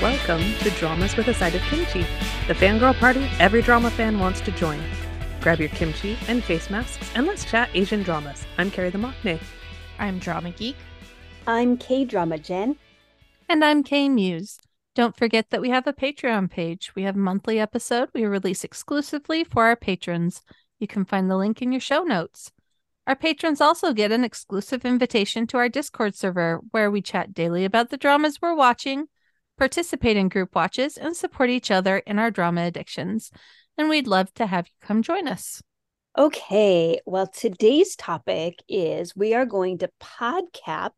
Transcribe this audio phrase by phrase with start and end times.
[0.00, 2.06] Welcome to Dramas with a Side of Kimchi,
[2.46, 4.80] the fangirl party every drama fan wants to join.
[5.42, 8.46] Grab your kimchi and face masks and let's chat Asian dramas.
[8.56, 9.38] I'm Carrie the Mockney.
[9.98, 10.76] I'm Drama Geek.
[11.46, 12.76] I'm K Drama Jen.
[13.46, 14.56] And I'm K Muse.
[14.94, 16.92] Don't forget that we have a Patreon page.
[16.94, 20.40] We have a monthly episode we release exclusively for our patrons.
[20.78, 22.52] You can find the link in your show notes.
[23.06, 27.66] Our patrons also get an exclusive invitation to our Discord server where we chat daily
[27.66, 29.08] about the dramas we're watching,
[29.60, 33.30] participate in group watches, and support each other in our drama addictions.
[33.76, 35.62] And we'd love to have you come join us.
[36.16, 40.92] Okay, well, today's topic is we are going to podcap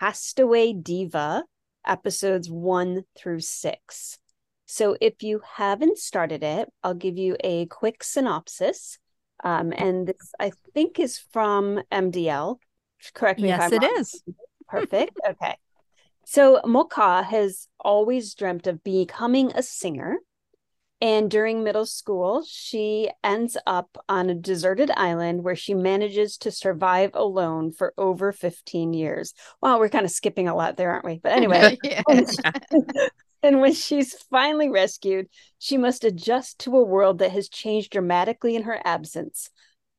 [0.00, 1.44] Castaway Diva
[1.86, 4.16] episodes one through six.
[4.64, 8.98] So if you haven't started it, I'll give you a quick synopsis.
[9.44, 12.56] Um, and this, I think, is from MDL.
[13.12, 14.00] Correct me yes, if I'm it wrong.
[14.00, 14.22] is.
[14.68, 15.20] Perfect.
[15.28, 15.56] okay.
[16.30, 20.18] So Mocha has always dreamt of becoming a singer.
[21.00, 26.52] And during middle school, she ends up on a deserted island where she manages to
[26.52, 29.34] survive alone for over 15 years.
[29.60, 31.18] Wow, we're kind of skipping a lot there, aren't we?
[31.20, 31.76] But anyway,
[33.42, 35.26] and when she's finally rescued,
[35.58, 39.50] she must adjust to a world that has changed dramatically in her absence.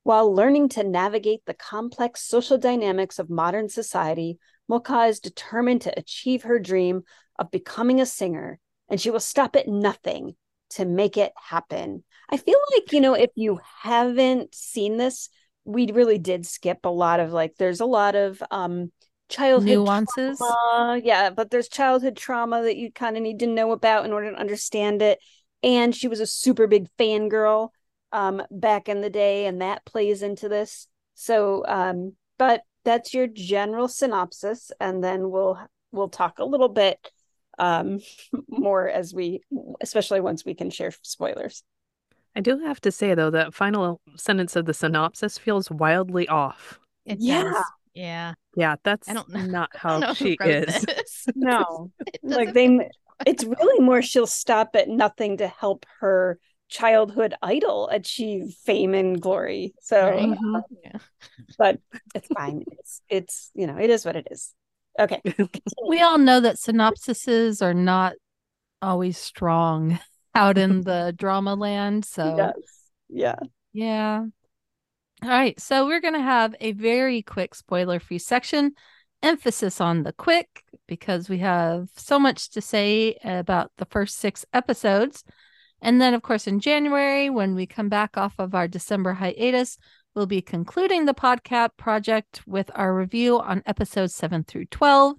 [0.03, 5.99] While learning to navigate the complex social dynamics of modern society, Mocha is determined to
[5.99, 7.03] achieve her dream
[7.37, 8.59] of becoming a singer,
[8.89, 10.35] and she will stop at nothing
[10.71, 12.03] to make it happen.
[12.29, 15.29] I feel like, you know, if you haven't seen this,
[15.65, 18.91] we really did skip a lot of like, there's a lot of um
[19.29, 20.37] childhood Nuances.
[20.37, 21.01] trauma.
[21.03, 24.31] Yeah, but there's childhood trauma that you kind of need to know about in order
[24.31, 25.19] to understand it.
[25.63, 27.69] And she was a super big fangirl
[28.13, 30.87] um back in the day, and that plays into this.
[31.15, 35.59] So um, but that's your general synopsis, and then we'll
[35.91, 37.11] we'll talk a little bit
[37.59, 37.99] um
[38.47, 39.41] more as we
[39.81, 41.63] especially once we can share spoilers.
[42.35, 46.79] I do have to say, though, that final sentence of the synopsis feels wildly off.
[47.05, 47.43] It Yeah.
[47.43, 47.63] does.
[47.93, 48.33] Yeah.
[48.55, 50.81] Yeah, that's I don't know- not I how don't know she is.
[50.83, 51.25] this.
[51.35, 51.91] No.
[52.23, 52.89] Like they
[53.27, 56.39] it's really more she'll stop at nothing to help her
[56.71, 60.29] childhood idol achieve fame and glory so Right.
[60.29, 60.63] Mhm.
[60.83, 60.99] Yeah.
[61.57, 61.79] but
[62.15, 64.53] it's fine it's it's you know it is what it is
[64.99, 65.21] okay
[65.87, 68.13] We all know that synopsises are not
[68.81, 69.99] always strong
[70.35, 72.05] out in the drama land.
[72.05, 72.53] So yes
[73.09, 73.39] yeah
[73.73, 74.25] Yeah.
[75.23, 75.59] All right.
[75.59, 78.71] So we're going to have a very quick spoiler free section,
[79.21, 84.45] emphasis on the quick, because we have so much to say about the first six
[84.53, 85.23] episodes.
[85.81, 89.77] And then, of course, in January, when we come back off of our December hiatus,
[90.13, 95.15] we'll be concluding the podcast project with our review on episodes seven through 12.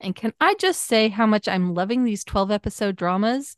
[0.00, 3.56] And can I just say how much I'm loving these 12 episode dramas?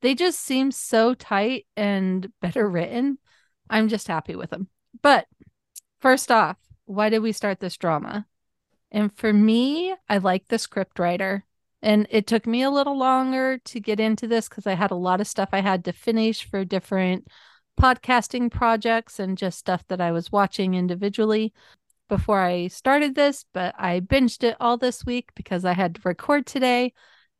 [0.00, 3.18] They just seem so tight and better written.
[3.68, 4.68] I'm just happy with them.
[5.02, 5.26] But
[6.00, 8.26] first off, why did we start this drama?
[8.90, 11.44] And for me, I like the script writer.
[11.82, 14.96] And it took me a little longer to get into this because I had a
[14.96, 17.28] lot of stuff I had to finish for different
[17.80, 21.52] podcasting projects and just stuff that I was watching individually
[22.08, 23.44] before I started this.
[23.52, 26.92] But I binged it all this week because I had to record today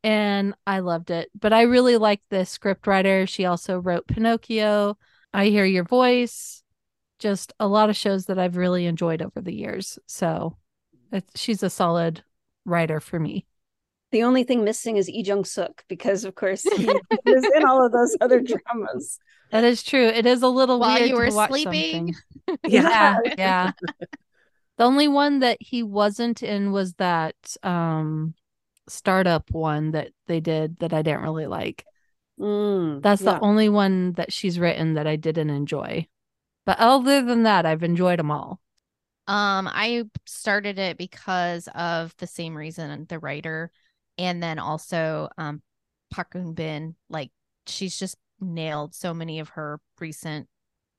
[0.05, 1.31] and I loved it.
[1.39, 3.27] But I really like the script writer.
[3.27, 4.97] She also wrote Pinocchio,
[5.33, 6.63] I Hear Your Voice,
[7.19, 9.99] just a lot of shows that I've really enjoyed over the years.
[10.07, 10.57] So
[11.35, 12.23] she's a solid
[12.65, 13.47] writer for me.
[14.11, 16.87] The only thing missing is Lee Jong Suk because of course he
[17.27, 19.19] was in all of those other dramas
[19.51, 20.07] That is true.
[20.07, 22.15] It is a little While weird you were to watch sleeping.
[22.15, 22.15] something.
[22.67, 22.83] Yeah.
[22.83, 23.73] Yeah, yeah.
[24.79, 28.35] The only one that he wasn't in was that um
[28.89, 31.85] startup one that they did that I didn't really like.
[32.41, 33.35] Mm, That's yeah.
[33.35, 36.09] the only one that she's written that I didn't enjoy.
[36.67, 38.61] But other than that, I've enjoyed them all.
[39.27, 43.71] Um, I started it because of the same reason, the writer,
[44.19, 45.63] and then also um
[46.11, 46.97] Park Bin.
[47.09, 47.31] Like
[47.67, 50.49] she's just nailed so many of her recent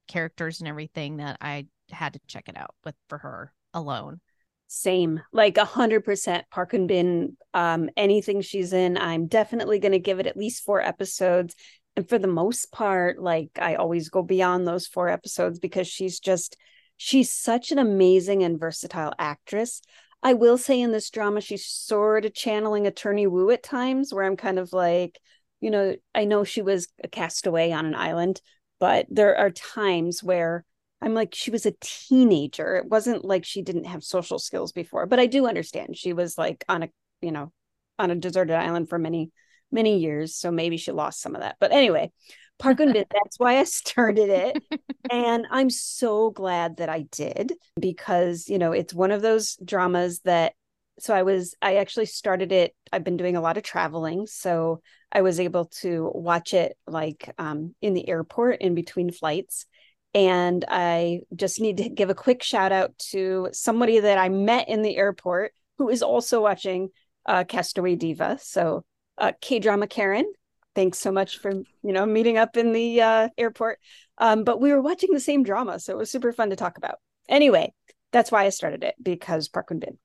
[0.07, 4.21] characters and everything that I had to check it out with for her alone.
[4.67, 6.45] Same, like a hundred percent.
[6.51, 10.79] Park Bin, um, anything she's in, I'm definitely going to give it at least four
[10.79, 11.55] episodes.
[11.95, 16.19] And for the most part, like I always go beyond those four episodes because she's
[16.19, 16.55] just,
[16.97, 19.81] she's such an amazing and versatile actress.
[20.21, 24.25] I will say in this drama, she's sort of channeling Attorney Woo at times, where
[24.25, 25.19] I'm kind of like,
[25.61, 28.41] you know, I know she was a castaway on an island,
[28.79, 30.65] but there are times where
[31.01, 32.75] I'm like, she was a teenager.
[32.75, 36.37] It wasn't like she didn't have social skills before, but I do understand she was
[36.37, 36.89] like on a,
[37.21, 37.53] you know,
[37.97, 39.31] on a deserted island for many,
[39.71, 40.35] many years.
[40.35, 41.55] So maybe she lost some of that.
[41.59, 42.11] But anyway,
[42.59, 44.63] Park Eun that's why I started it.
[45.11, 50.19] and I'm so glad that I did because, you know, it's one of those dramas
[50.25, 50.53] that
[50.99, 52.75] so I was I actually started it.
[52.91, 57.33] I've been doing a lot of traveling, so I was able to watch it like
[57.37, 59.65] um, in the airport in between flights.
[60.13, 64.67] And I just need to give a quick shout out to somebody that I met
[64.67, 66.89] in the airport who is also watching
[67.25, 68.37] uh, Castaway Diva.
[68.41, 68.83] So
[69.17, 70.31] uh, K drama Karen,
[70.75, 73.79] thanks so much for you know meeting up in the uh, airport.
[74.17, 76.77] Um, but we were watching the same drama, so it was super fun to talk
[76.77, 76.99] about.
[77.29, 77.73] Anyway,
[78.11, 79.97] that's why I started it because Park Eun Bin.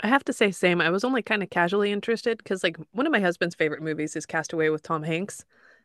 [0.00, 0.80] I have to say, same.
[0.80, 4.14] I was only kind of casually interested because, like, one of my husband's favorite movies
[4.14, 5.44] is Castaway with Tom Hanks.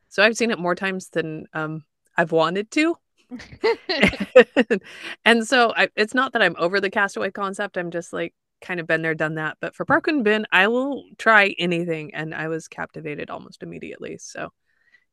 [0.09, 1.85] So I've seen it more times than um,
[2.17, 2.97] I've wanted to.
[5.25, 7.77] and so I, it's not that I'm over the Castaway concept.
[7.77, 9.58] I'm just like kind of been there, done that.
[9.60, 9.92] But for hmm.
[9.92, 14.18] Park Eun Bin, I will try anything, and I was captivated almost immediately.
[14.18, 14.50] So,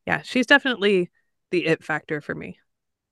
[0.06, 1.10] yeah, she's definitely
[1.50, 2.58] the it factor for me.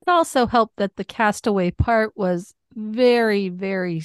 [0.07, 4.03] It also helped that the Castaway part was very, very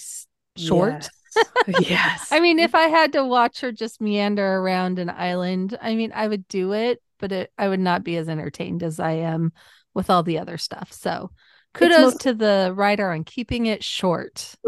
[0.58, 1.10] short.
[1.36, 1.90] Yes.
[1.90, 2.28] yes.
[2.32, 6.12] I mean, if I had to watch her just meander around an island, I mean,
[6.14, 9.52] I would do it, but it, I would not be as entertained as I am
[9.94, 10.92] with all the other stuff.
[10.92, 11.32] So
[11.74, 14.56] kudos most- to the writer on keeping it short.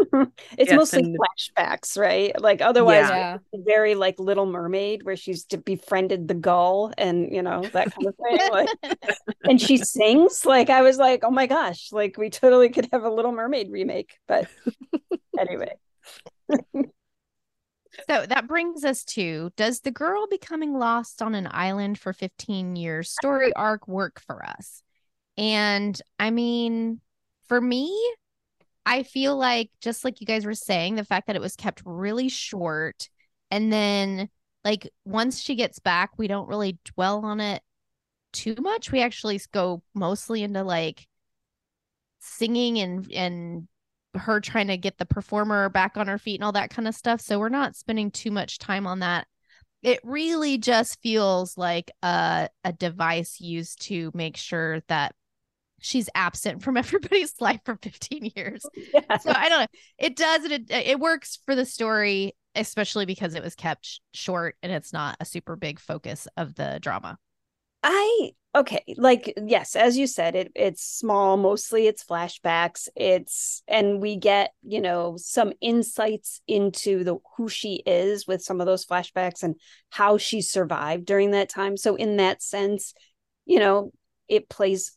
[0.58, 2.38] it's yes, mostly and- flashbacks, right?
[2.40, 3.38] Like otherwise yeah.
[3.52, 8.14] very like Little Mermaid where she's befriended the gull and you know that kind of
[8.16, 8.50] thing.
[8.50, 8.68] like,
[9.44, 10.44] and she sings.
[10.44, 13.70] Like I was like, oh my gosh, like we totally could have a Little Mermaid
[13.70, 14.18] remake.
[14.26, 14.48] But
[15.38, 15.74] anyway
[18.08, 22.76] so that brings us to does the girl becoming lost on an island for 15
[22.76, 24.82] years story arc work for us
[25.36, 27.00] and i mean
[27.46, 27.92] for me
[28.86, 31.82] i feel like just like you guys were saying the fact that it was kept
[31.84, 33.08] really short
[33.50, 34.28] and then
[34.64, 37.62] like once she gets back we don't really dwell on it
[38.32, 41.06] too much we actually go mostly into like
[42.20, 43.68] singing and and
[44.16, 46.94] her trying to get the performer back on her feet and all that kind of
[46.94, 47.20] stuff.
[47.20, 49.26] So we're not spending too much time on that.
[49.82, 55.14] It really just feels like a a device used to make sure that
[55.84, 58.64] she's absent from everybody's life for 15 years.
[58.92, 59.18] Yeah.
[59.18, 59.66] So I don't know.
[59.98, 64.70] It does it it works for the story especially because it was kept short and
[64.70, 67.18] it's not a super big focus of the drama.
[67.82, 72.88] I okay, like yes, as you said, it it's small, mostly it's flashbacks.
[72.94, 78.60] It's and we get, you know, some insights into the who she is with some
[78.60, 79.56] of those flashbacks and
[79.90, 81.76] how she survived during that time.
[81.76, 82.94] So in that sense,
[83.44, 83.92] you know,
[84.28, 84.96] it plays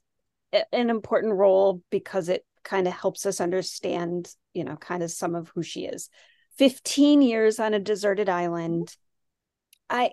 [0.53, 5.35] an important role because it kind of helps us understand, you know, kind of some
[5.35, 6.09] of who she is.
[6.57, 8.95] 15 years on a deserted island.
[9.89, 10.11] I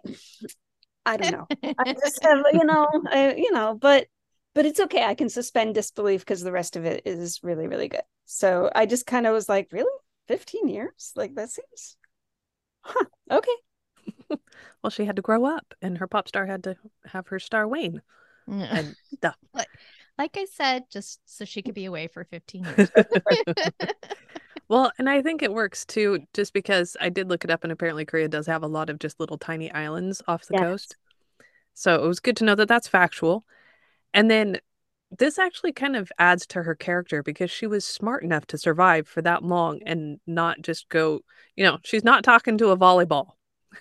[1.06, 1.46] I don't know.
[1.78, 4.06] I just have, you know, I, you know, but
[4.54, 5.04] but it's okay.
[5.04, 8.02] I can suspend disbelief because the rest of it is really, really good.
[8.24, 9.90] So I just kind of was like, really,
[10.28, 11.12] fifteen years?
[11.16, 11.96] Like that seems,
[12.82, 13.04] huh?
[13.30, 13.56] Okay.
[14.82, 16.76] well, she had to grow up, and her pop star had to
[17.06, 18.00] have her star wane.
[18.46, 19.36] And stuff.
[20.16, 22.90] Like, I said, just so she could be away for fifteen years.
[24.68, 27.72] Well, and I think it works too, just because I did look it up, and
[27.72, 30.62] apparently Korea does have a lot of just little tiny islands off the yes.
[30.62, 30.96] coast.
[31.74, 33.44] So it was good to know that that's factual.
[34.14, 34.58] And then
[35.16, 39.06] this actually kind of adds to her character because she was smart enough to survive
[39.06, 41.20] for that long and not just go,
[41.56, 43.32] you know, she's not talking to a volleyball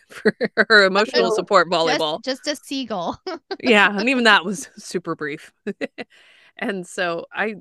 [0.10, 2.24] for her emotional support volleyball.
[2.24, 3.22] Just, just a seagull.
[3.64, 3.98] yeah.
[3.98, 5.52] And even that was super brief.
[6.58, 7.56] and so I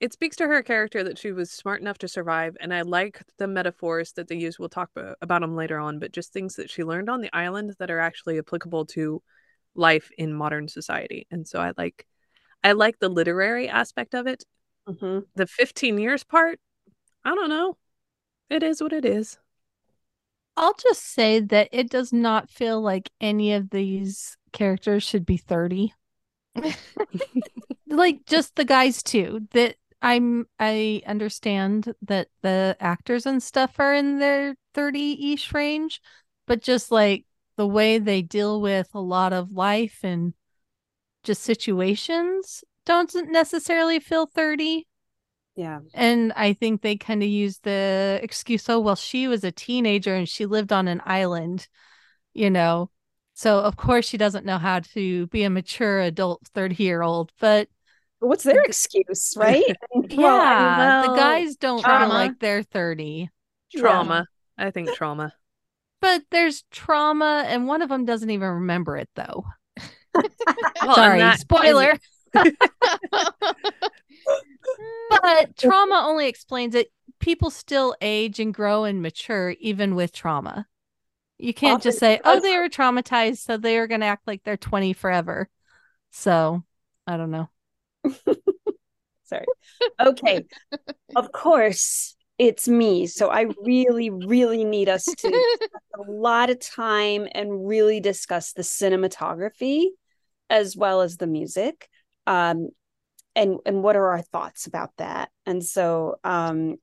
[0.00, 3.22] it speaks to her character that she was smart enough to survive and i like
[3.38, 4.90] the metaphors that they use we'll talk
[5.22, 8.00] about them later on but just things that she learned on the island that are
[8.00, 9.22] actually applicable to
[9.74, 12.06] life in modern society and so i like
[12.62, 14.44] i like the literary aspect of it
[14.86, 15.20] mm-hmm.
[15.36, 16.58] the 15 years part
[17.24, 17.76] i don't know
[18.50, 19.38] it is what it is
[20.56, 25.36] i'll just say that it does not feel like any of these characters should be
[25.36, 25.92] 30
[27.88, 33.94] like just the guys too that I'm I understand that the actors and stuff are
[33.94, 36.02] in their 30-ish range,
[36.46, 37.24] but just like
[37.56, 40.34] the way they deal with a lot of life and
[41.22, 44.86] just situations don't necessarily feel 30.
[45.56, 45.80] Yeah.
[45.92, 50.14] And I think they kind of use the excuse, oh, well, she was a teenager
[50.14, 51.68] and she lived on an island,
[52.32, 52.90] you know.
[53.34, 57.32] So of course she doesn't know how to be a mature adult 30 year old,
[57.40, 57.68] but
[58.18, 59.64] what's their excuse, right?
[60.08, 62.06] yeah, well, the guys don't trauma.
[62.06, 63.30] feel like they're 30.
[63.76, 64.26] Trauma.
[64.56, 65.32] I think trauma.
[66.00, 69.44] But there's trauma, and one of them doesn't even remember it, though.
[70.14, 71.98] Well, Sorry, that- spoiler.
[75.22, 76.90] But trauma only explains it.
[77.20, 80.66] People still age and grow and mature even with trauma.
[81.38, 84.42] You can't just say, "Oh, they were traumatized, so they are going to act like
[84.44, 85.48] they're 20 forever."
[86.10, 86.62] So,
[87.06, 87.48] I don't know.
[89.24, 89.46] Sorry.
[90.00, 90.44] Okay.
[91.16, 93.06] of course, it's me.
[93.06, 95.14] So I really, really need us to
[95.54, 99.88] spend a lot of time and really discuss the cinematography
[100.50, 101.88] as well as the music.
[102.26, 102.68] Um,
[103.36, 105.30] and and what are our thoughts about that?
[105.46, 106.76] And so um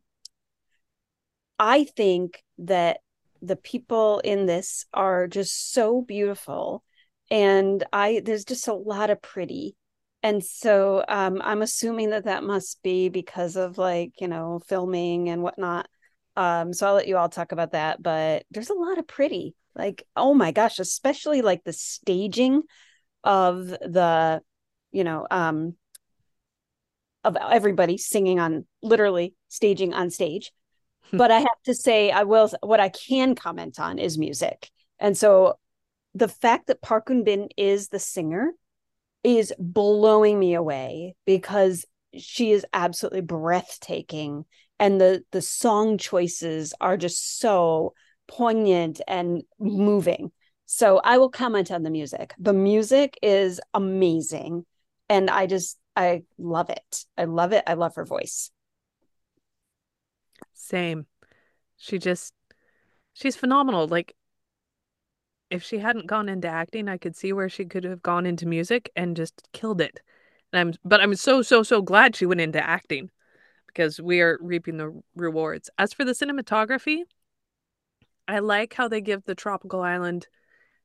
[1.60, 3.00] I think that
[3.41, 6.83] the people in this are just so beautiful
[7.29, 9.75] and I there's just a lot of pretty
[10.24, 15.29] and so um, I'm assuming that that must be because of like, you know, filming
[15.29, 15.88] and whatnot.
[16.36, 18.01] Um, so I'll let you all talk about that.
[18.01, 22.62] But there's a lot of pretty, like, oh my gosh, especially like the staging
[23.24, 24.41] of the,
[24.91, 25.75] you know, um,
[27.24, 30.51] of everybody singing on literally staging on stage.
[31.12, 34.69] but I have to say, I will, what I can comment on is music.
[35.00, 35.60] And so
[36.13, 38.51] the fact that Park Eun Bin is the singer
[39.24, 41.86] is blowing me away because
[42.17, 44.45] she is absolutely breathtaking.
[44.79, 47.93] And the the song choices are just so
[48.27, 50.31] poignant and moving.
[50.65, 52.33] So i will comment on the music.
[52.39, 54.65] The music is amazing
[55.12, 58.51] and i just i love it i love it i love her voice
[60.72, 61.06] Same.
[61.77, 62.34] She just
[63.13, 63.88] she's phenomenal.
[63.88, 64.15] Like
[65.50, 68.46] if she hadn't gone into acting, I could see where she could have gone into
[68.46, 70.00] music and just killed it.
[70.53, 73.10] And I'm but I'm so so so glad she went into acting
[73.68, 75.70] because we are reaping the rewards.
[75.77, 77.01] As for the cinematography,
[78.27, 80.27] I like how they give the tropical island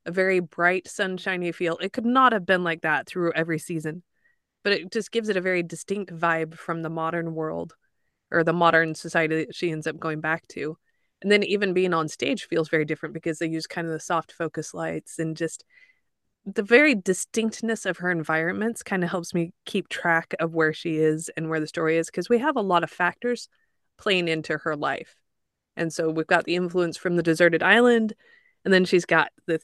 [0.04, 1.76] a very bright sunshiny feel.
[1.78, 4.02] It could not have been like that through every season,
[4.66, 7.76] but it just gives it a very distinct vibe from the modern world
[8.32, 10.76] or the modern society that she ends up going back to.
[11.22, 14.00] And then even being on stage feels very different because they use kind of the
[14.00, 15.64] soft focus lights and just
[16.44, 20.96] the very distinctness of her environments kind of helps me keep track of where she
[20.96, 23.48] is and where the story is because we have a lot of factors
[23.98, 25.14] playing into her life.
[25.76, 28.14] And so we've got the influence from the deserted island
[28.64, 29.60] and then she's got the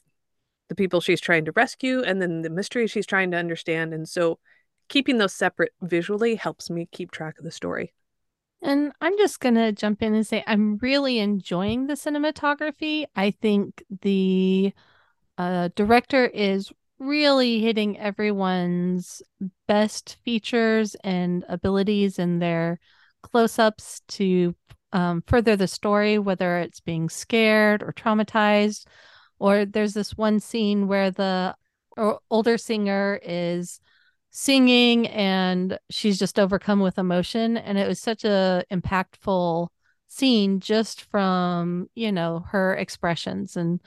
[0.69, 4.07] the people she's trying to rescue and then the mystery she's trying to understand and
[4.07, 4.39] so
[4.87, 7.93] keeping those separate visually helps me keep track of the story.
[8.61, 13.05] And I'm just going to jump in and say I'm really enjoying the cinematography.
[13.15, 14.73] I think the
[15.37, 19.21] uh, director is really hitting everyone's
[19.67, 22.79] best features and abilities in their
[23.21, 24.55] close ups to
[24.93, 28.85] um, further the story, whether it's being scared or traumatized.
[29.39, 31.55] Or there's this one scene where the
[32.31, 33.81] older singer is
[34.33, 37.55] singing and she's just overcome with emotion.
[37.55, 39.67] And it was such a impactful
[40.07, 43.55] scene just from you know her expressions.
[43.55, 43.79] And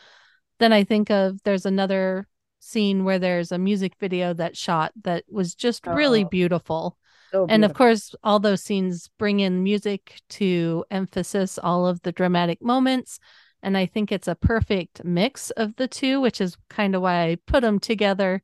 [0.59, 2.27] then i think of there's another
[2.61, 6.97] scene where there's a music video that shot that was just really Oh, beautiful.
[7.33, 12.13] So and of course all those scenes bring in music to emphasis all of the
[12.13, 13.19] dramatic moments.
[13.63, 17.31] And i think it's a perfect mix of the two which is kind of why
[17.31, 18.43] i put them together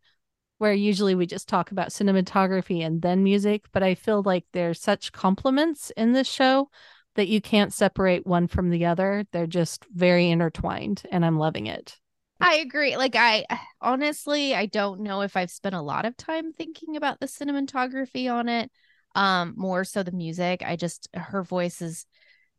[0.63, 4.81] where usually we just talk about cinematography and then music, but I feel like there's
[4.81, 6.71] such complements in this show
[7.17, 9.25] that you can't separate one from the other.
[9.33, 11.99] They're just very intertwined, and I'm loving it.
[12.41, 12.97] I agree.
[12.97, 13.45] Like I
[13.81, 18.33] honestly, I don't know if I've spent a lot of time thinking about the cinematography
[18.33, 18.71] on it.
[19.17, 20.63] Um, more so the music.
[20.65, 22.07] I just her voice is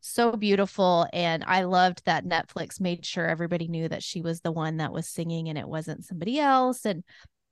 [0.02, 4.52] so beautiful and I loved that Netflix made sure everybody knew that she was the
[4.52, 7.02] one that was singing and it wasn't somebody else and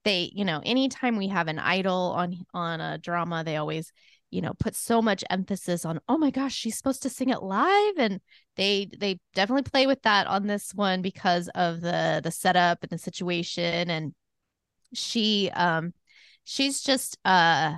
[0.03, 3.91] they, you know, anytime we have an idol on on a drama, they always
[4.33, 7.43] you know put so much emphasis on oh my gosh she's supposed to sing it
[7.43, 8.19] live and
[8.55, 12.89] they they definitely play with that on this one because of the the setup and
[12.89, 14.15] the situation and
[14.91, 15.93] she um
[16.43, 17.75] she's just uh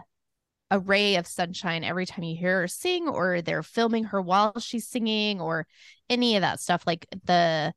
[0.72, 4.58] a ray of sunshine every time you hear her sing or they're filming her while
[4.60, 5.68] she's singing or
[6.10, 7.74] any of that stuff like the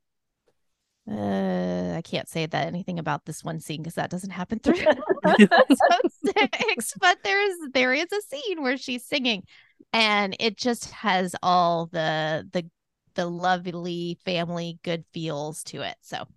[1.09, 4.75] uh i can't say that anything about this one scene because that doesn't happen through
[6.25, 9.43] six but there's there is a scene where she's singing
[9.91, 12.69] and it just has all the the
[13.15, 16.27] the lovely family good feels to it so All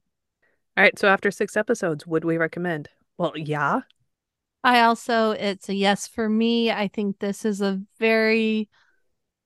[0.79, 2.89] right, so after 6 episodes, would we recommend?
[3.19, 3.81] Well, yeah.
[4.65, 6.71] I also, it's a yes for me.
[6.71, 8.69] I think this is a very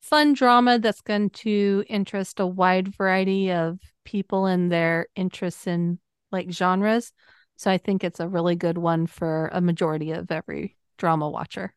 [0.01, 5.99] fun drama that's going to interest a wide variety of people and their interests in
[6.33, 7.13] like genres.
[7.57, 11.75] So I think it's a really good one for a majority of every drama watcher.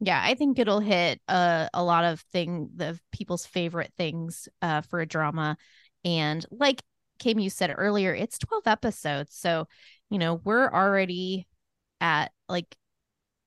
[0.00, 4.82] Yeah, I think it'll hit uh, a lot of thing the people's favorite things uh,
[4.82, 5.56] for a drama,
[6.04, 6.82] and like
[7.18, 9.66] Kim, you said earlier, it's twelve episodes, so
[10.08, 11.48] you know we're already
[12.00, 12.76] at like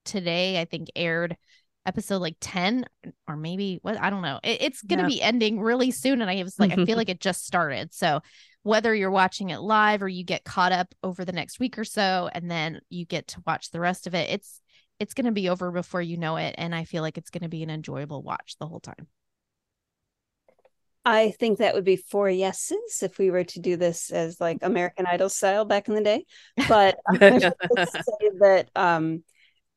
[0.03, 0.60] today.
[0.60, 1.38] I think aired
[1.86, 2.86] episode like 10
[3.28, 4.40] or maybe what I don't know.
[4.44, 5.16] It, it's going to yeah.
[5.16, 7.94] be ending really soon and I was like I feel like it just started.
[7.94, 8.22] So
[8.64, 11.84] whether you're watching it live or you get caught up over the next week or
[11.84, 14.62] so and then you get to watch the rest of it, it's
[15.00, 17.44] it's going to be over before you know it and I feel like it's going
[17.44, 19.08] to be an enjoyable watch the whole time.
[21.04, 24.60] I think that would be four yeses if we were to do this as like
[24.62, 26.26] American Idol style back in the day.
[26.68, 29.24] But I would say that um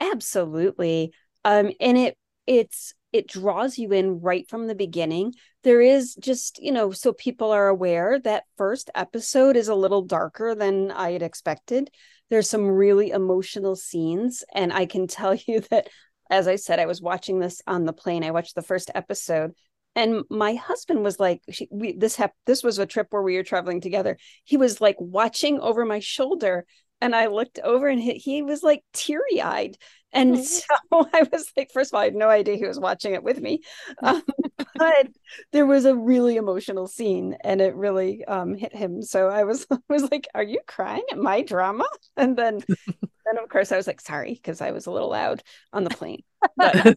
[0.01, 1.13] absolutely
[1.45, 5.35] um and it it's it draws you in right from the beginning.
[5.63, 10.03] There is just you know so people are aware that first episode is a little
[10.03, 11.91] darker than i had expected.
[12.31, 15.89] There's some really emotional scenes and i can tell you that
[16.31, 18.25] as i said i was watching this on the plane.
[18.25, 19.53] I watched the first episode
[19.97, 23.37] and my husband was like she, we, this hap- this was a trip where we
[23.37, 24.17] were traveling together.
[24.45, 26.67] He was like watching over my shoulder
[27.01, 29.77] and I looked over and he, he was like teary eyed.
[30.13, 30.43] And mm-hmm.
[30.93, 33.23] so I was like, first of all, I had no idea he was watching it
[33.23, 33.61] with me.
[34.03, 34.23] Um,
[34.77, 35.09] but
[35.53, 39.03] there was a really emotional scene and it really um, hit him.
[39.03, 41.85] So I was, I was like, are you crying at my drama?
[42.17, 45.43] And then, then of course I was like, sorry, because I was a little loud
[45.73, 46.23] on the plane.
[46.57, 46.97] But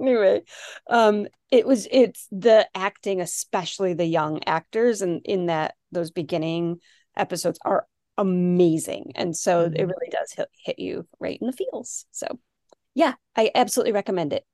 [0.00, 0.42] anyway,
[0.88, 6.10] um, it was, it's the acting, especially the young actors and in, in that, those
[6.10, 6.80] beginning
[7.16, 7.86] episodes are
[8.18, 9.12] amazing.
[9.14, 9.76] And so mm-hmm.
[9.76, 12.06] it really does hit, hit you right in the feels.
[12.10, 12.26] So,
[12.94, 14.44] yeah, I absolutely recommend it.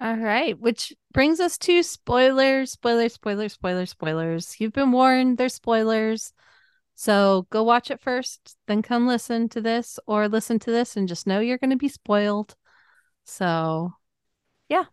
[0.00, 4.56] All right, which brings us to spoilers, spoilers, spoilers, spoilers, spoilers.
[4.60, 6.32] You've been warned, there's spoilers.
[6.96, 11.08] So go watch it first, then come listen to this, or listen to this and
[11.08, 12.54] just know you're going to be spoiled.
[13.24, 13.92] So,
[14.68, 14.84] yeah.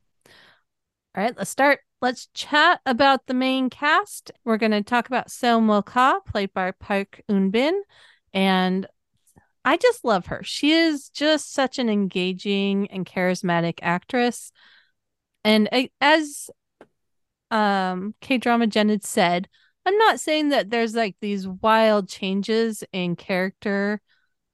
[1.15, 4.31] All right, let's start let's chat about the main cast.
[4.43, 7.81] We're going to talk about Seo Mo Ka, played by Park Eun Bin,
[8.33, 8.87] and
[9.63, 10.41] I just love her.
[10.43, 14.51] She is just such an engaging and charismatic actress.
[15.43, 16.49] And as
[17.51, 19.47] um K drama Jen had said,
[19.85, 24.01] I'm not saying that there's like these wild changes in character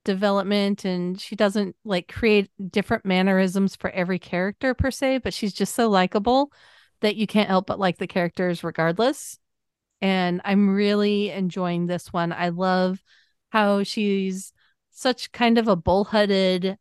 [0.04, 5.54] development and she doesn't like create different mannerisms for every character per se, but she's
[5.54, 6.52] just so likable
[7.02, 9.38] that you can't help but like the characters regardless.
[10.02, 12.32] And I'm really enjoying this one.
[12.32, 13.02] I love
[13.50, 14.54] how she's
[14.92, 16.78] such kind of a bullheaded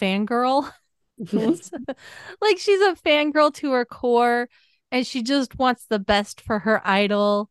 [0.00, 0.70] fangirl.
[2.40, 4.48] like she's a fangirl to her core
[4.92, 7.50] and she just wants the best for her idol.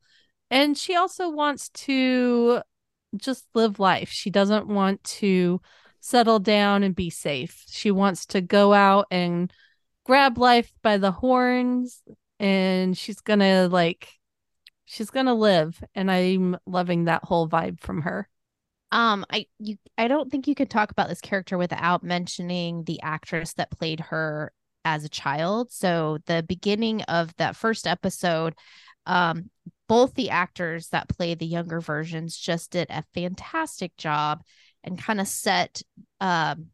[0.50, 2.62] And she also wants to
[3.16, 4.10] just live life.
[4.10, 5.62] She doesn't want to
[6.00, 7.64] settle down and be safe.
[7.68, 9.52] She wants to go out and
[10.08, 12.02] grab life by the horns
[12.40, 14.08] and she's gonna like
[14.86, 18.28] she's gonna live and i'm loving that whole vibe from her.
[18.94, 23.02] Um i you i don't think you could talk about this character without mentioning the
[23.02, 24.54] actress that played her
[24.86, 25.74] as a child.
[25.74, 28.56] So the beginning of that first episode
[29.08, 29.50] um
[29.90, 34.42] both the actors that play the younger versions just did a fantastic job
[34.86, 35.82] and kind of set
[36.22, 36.68] um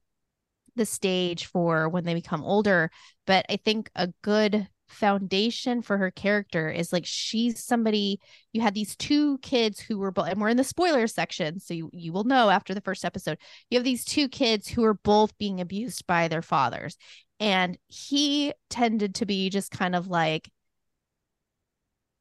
[0.75, 2.91] the stage for when they become older.
[3.25, 8.19] But I think a good foundation for her character is like she's somebody
[8.51, 11.73] you had these two kids who were both and we're in the spoiler section so
[11.73, 13.37] you, you will know after the first episode
[13.71, 16.95] you have these two kids who are both being abused by their fathers
[17.39, 20.49] and he tended to be just kind of like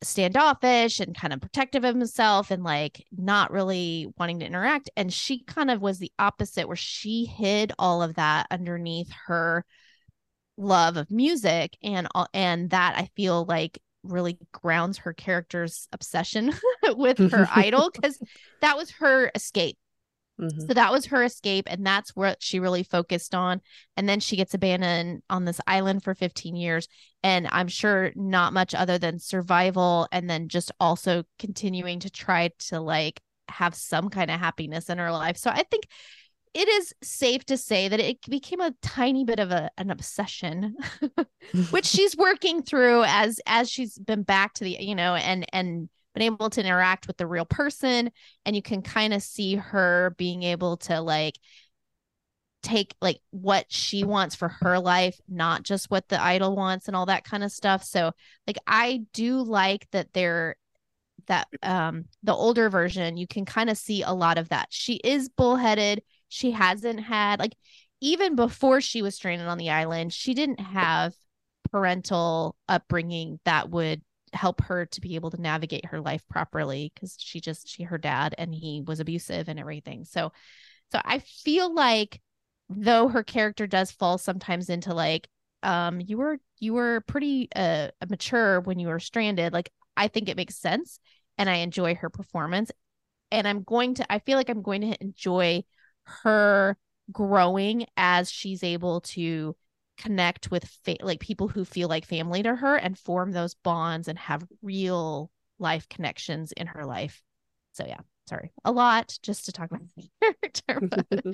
[0.03, 4.91] standoffish and kind of protective of himself and like not really wanting to interact.
[4.97, 9.65] And she kind of was the opposite where she hid all of that underneath her
[10.57, 16.53] love of music and all and that I feel like really grounds her character's obsession
[16.97, 18.19] with her idol cuz
[18.61, 19.79] that was her escape
[20.40, 20.66] Mm-hmm.
[20.66, 23.61] So that was her escape, and that's what she really focused on.
[23.97, 26.88] And then she gets abandoned on this island for 15 years.
[27.23, 32.51] And I'm sure not much other than survival, and then just also continuing to try
[32.71, 35.37] to like have some kind of happiness in her life.
[35.37, 35.87] So I think
[36.55, 40.77] it is safe to say that it became a tiny bit of a, an obsession
[41.71, 45.88] which she's working through as as she's been back to the you know and and
[46.14, 48.11] been able to interact with the real person
[48.44, 51.38] and you can kind of see her being able to like
[52.62, 56.96] take like what she wants for her life, not just what the idol wants and
[56.96, 57.83] all that kind of stuff.
[57.85, 58.12] So
[58.46, 60.57] like I do like that they're
[61.27, 64.68] that um the older version you can kind of see a lot of that.
[64.70, 66.03] She is bullheaded.
[66.29, 67.55] She hasn't had like
[68.01, 71.14] even before she was stranded on the island, she didn't have
[71.70, 77.16] parental upbringing that would help her to be able to navigate her life properly because
[77.18, 80.05] she just she her dad and he was abusive and everything.
[80.05, 80.33] So
[80.90, 82.21] so I feel like
[82.68, 85.29] though her character does fall sometimes into like
[85.62, 90.29] um you were you were pretty uh mature when you were stranded like i think
[90.29, 90.99] it makes sense
[91.38, 92.71] and i enjoy her performance
[93.31, 95.62] and i'm going to i feel like i'm going to enjoy
[96.05, 96.77] her
[97.11, 99.57] growing as she's able to
[100.03, 104.09] connect with fa- like people who feel like family to her and form those bonds
[104.09, 107.23] and have real life connections in her life
[107.73, 109.83] so yeah sorry a lot just to talk about
[110.21, 111.25] character but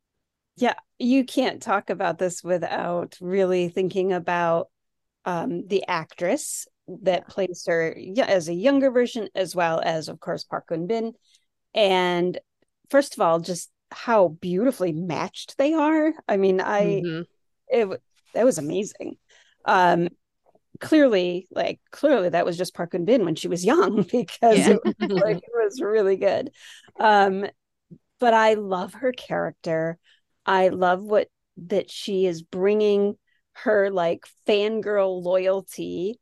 [0.56, 4.68] yeah you can't talk about this without really thinking about
[5.24, 6.66] um, the actress
[7.02, 7.32] that yeah.
[7.32, 11.12] plays her as a younger version as well as of course park Eun bin
[11.74, 12.38] and
[12.90, 17.22] first of all just how beautifully matched they are i mean i mm-hmm.
[17.68, 18.00] it
[18.34, 19.16] that was amazing.
[19.64, 20.08] Um
[20.80, 24.76] clearly like clearly that was just park Eun bin when she was young because yeah.
[24.84, 26.50] it, was, like, it was really good.
[26.98, 27.46] Um
[28.18, 29.98] but i love her character.
[30.44, 31.28] I love what
[31.68, 33.16] that she is bringing
[33.54, 36.18] her like fangirl loyalty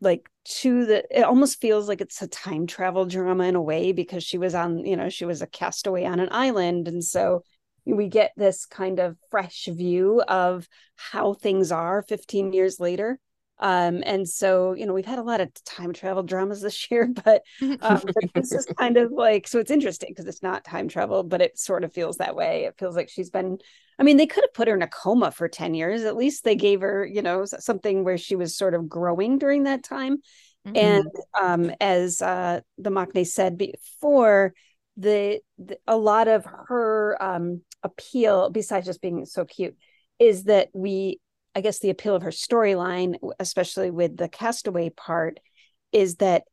[0.00, 3.92] like to the it almost feels like it's a time travel drama in a way
[3.92, 6.88] because she was on you know she was a castaway on an island.
[6.88, 7.44] And so
[7.94, 13.18] we get this kind of fresh view of how things are 15 years later
[13.60, 17.06] um, and so, you know, we've had a lot of time travel dramas this year,
[17.24, 20.88] but, um, but this is kind of like, so it's interesting because it's not time
[20.88, 22.64] travel, but it sort of feels that way.
[22.64, 23.58] It feels like she's been,
[23.98, 26.04] I mean, they could have put her in a coma for 10 years.
[26.04, 29.64] At least they gave her, you know, something where she was sort of growing during
[29.64, 30.18] that time.
[30.66, 30.76] Mm-hmm.
[30.76, 31.06] And
[31.40, 34.54] um, as uh, the Maknae said before,
[35.00, 39.76] the, the, a lot of her um, appeal, besides just being so cute,
[40.18, 41.20] is that we
[41.54, 45.40] I guess the appeal of her storyline, especially with the castaway part,
[45.92, 46.44] is that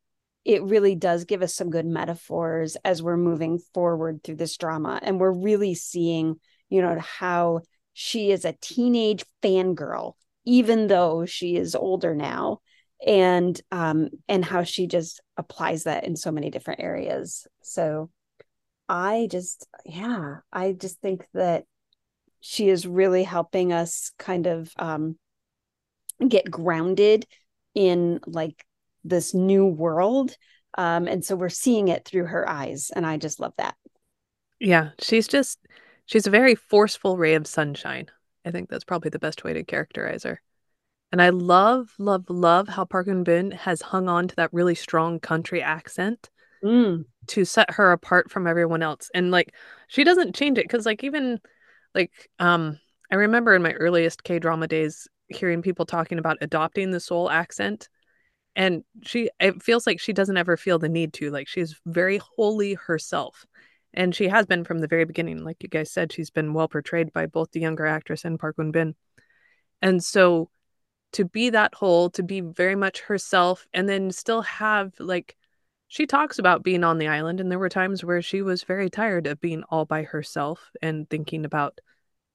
[0.43, 4.99] it really does give us some good metaphors as we're moving forward through this drama.
[5.03, 7.61] And we're really seeing, you know, how
[7.93, 10.13] she is a teenage fangirl,
[10.45, 12.59] even though she is older now,
[13.05, 17.45] and um, and how she just applies that in so many different areas.
[17.61, 18.09] So
[18.89, 21.65] I just, yeah, I just think that
[22.39, 25.17] she is really helping us kind of um,
[26.25, 27.25] get grounded
[27.75, 28.65] in like
[29.03, 30.35] this new world
[30.77, 33.75] um, and so we're seeing it through her eyes and i just love that.
[34.59, 35.59] Yeah she's just
[36.05, 38.07] she's a very forceful ray of sunshine.
[38.45, 40.41] I think that's probably the best way to characterize her.
[41.11, 44.75] And i love love love how park Eun bin has hung on to that really
[44.75, 46.29] strong country accent
[46.63, 47.03] mm.
[47.27, 49.53] to set her apart from everyone else and like
[49.87, 51.39] she doesn't change it because like even
[51.97, 52.79] like, um,
[53.11, 57.29] I remember in my earliest K drama days hearing people talking about adopting the Seoul
[57.29, 57.89] accent.
[58.55, 61.31] And she, it feels like she doesn't ever feel the need to.
[61.31, 63.45] Like, she's very wholly herself.
[63.93, 65.43] And she has been from the very beginning.
[65.43, 68.57] Like you guys said, she's been well portrayed by both the younger actress and Park
[68.57, 68.95] Eun Bin.
[69.81, 70.49] And so
[71.13, 75.35] to be that whole, to be very much herself, and then still have like,
[75.87, 78.89] she talks about being on the island, and there were times where she was very
[78.89, 81.79] tired of being all by herself and thinking about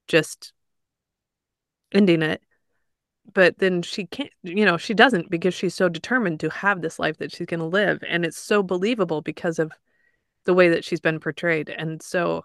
[0.08, 0.52] just
[1.92, 2.42] ending it.
[3.34, 6.98] But then she can't, you know, she doesn't because she's so determined to have this
[6.98, 8.02] life that she's going to live.
[8.08, 9.72] And it's so believable because of
[10.44, 11.68] the way that she's been portrayed.
[11.70, 12.44] And so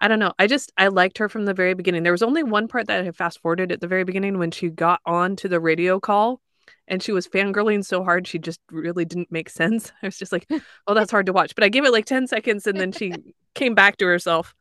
[0.00, 0.32] I don't know.
[0.38, 2.02] I just, I liked her from the very beginning.
[2.02, 4.68] There was only one part that I fast forwarded at the very beginning when she
[4.68, 6.40] got on to the radio call
[6.88, 9.92] and she was fangirling so hard she just really didn't make sense.
[10.02, 10.50] I was just like,
[10.86, 11.54] oh, that's hard to watch.
[11.54, 13.12] But I gave it like 10 seconds and then she
[13.54, 14.54] came back to herself.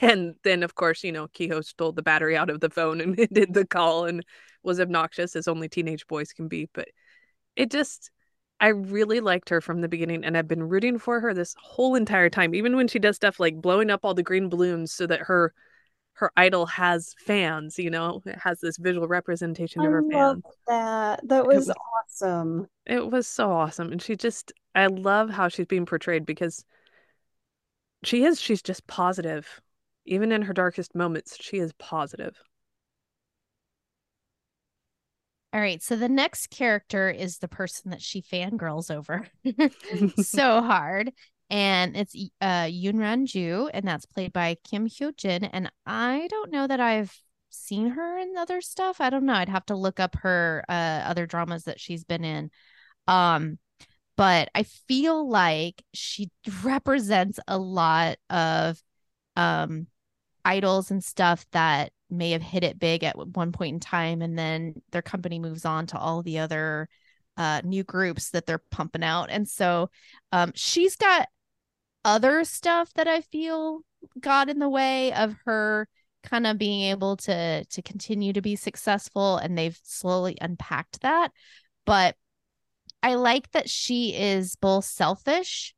[0.00, 3.16] And then, of course, you know, Kiho stole the battery out of the phone and
[3.16, 4.24] did the call and
[4.62, 6.68] was obnoxious as only teenage boys can be.
[6.72, 6.88] But
[7.56, 8.12] it just,
[8.60, 11.96] I really liked her from the beginning and I've been rooting for her this whole
[11.96, 15.04] entire time, even when she does stuff like blowing up all the green balloons so
[15.08, 15.52] that her
[16.14, 20.42] her idol has fans, you know, it has this visual representation I of her fans.
[20.66, 21.76] That that was, was
[22.20, 22.66] awesome.
[22.86, 23.92] It was so awesome.
[23.92, 26.64] And she just I love how she's being portrayed because
[28.04, 29.60] she is she's just positive
[30.04, 32.36] even in her darkest moments, she is positive.
[35.52, 35.82] All right.
[35.82, 39.26] So the next character is the person that she fangirls over
[40.22, 41.12] so hard.
[41.52, 45.44] And it's uh Yoon Ran Ju, and that's played by Kim Hyo Jin.
[45.44, 47.14] And I don't know that I've
[47.50, 49.02] seen her in other stuff.
[49.02, 49.34] I don't know.
[49.34, 52.50] I'd have to look up her uh other dramas that she's been in.
[53.06, 53.58] Um,
[54.16, 56.30] but I feel like she
[56.64, 58.82] represents a lot of
[59.36, 59.88] um
[60.44, 64.38] idols and stuff that may have hit it big at one point in time and
[64.38, 66.88] then their company moves on to all the other
[67.36, 69.88] uh new groups that they're pumping out and so
[70.32, 71.28] um she's got
[72.04, 73.80] other stuff that I feel
[74.20, 75.88] got in the way of her
[76.22, 81.32] kind of being able to to continue to be successful and they've slowly unpacked that.
[81.84, 82.16] But
[83.02, 85.74] I like that she is both selfish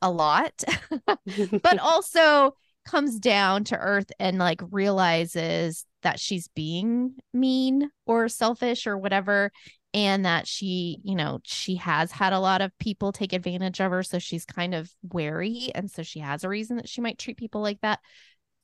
[0.00, 0.64] a lot
[1.62, 8.86] but also comes down to earth and like realizes that she's being mean or selfish
[8.86, 9.52] or whatever
[9.94, 13.90] and that she you know she has had a lot of people take advantage of
[13.90, 17.18] her so she's kind of wary and so she has a reason that she might
[17.18, 18.00] treat people like that.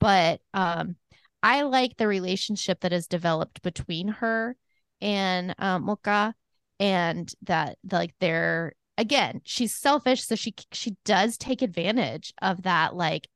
[0.00, 0.96] But um
[1.42, 4.56] i like the relationship that has developed between her
[5.00, 6.34] and um mocha
[6.80, 12.94] and that like they're again she's selfish so she she does take advantage of that
[12.94, 13.28] like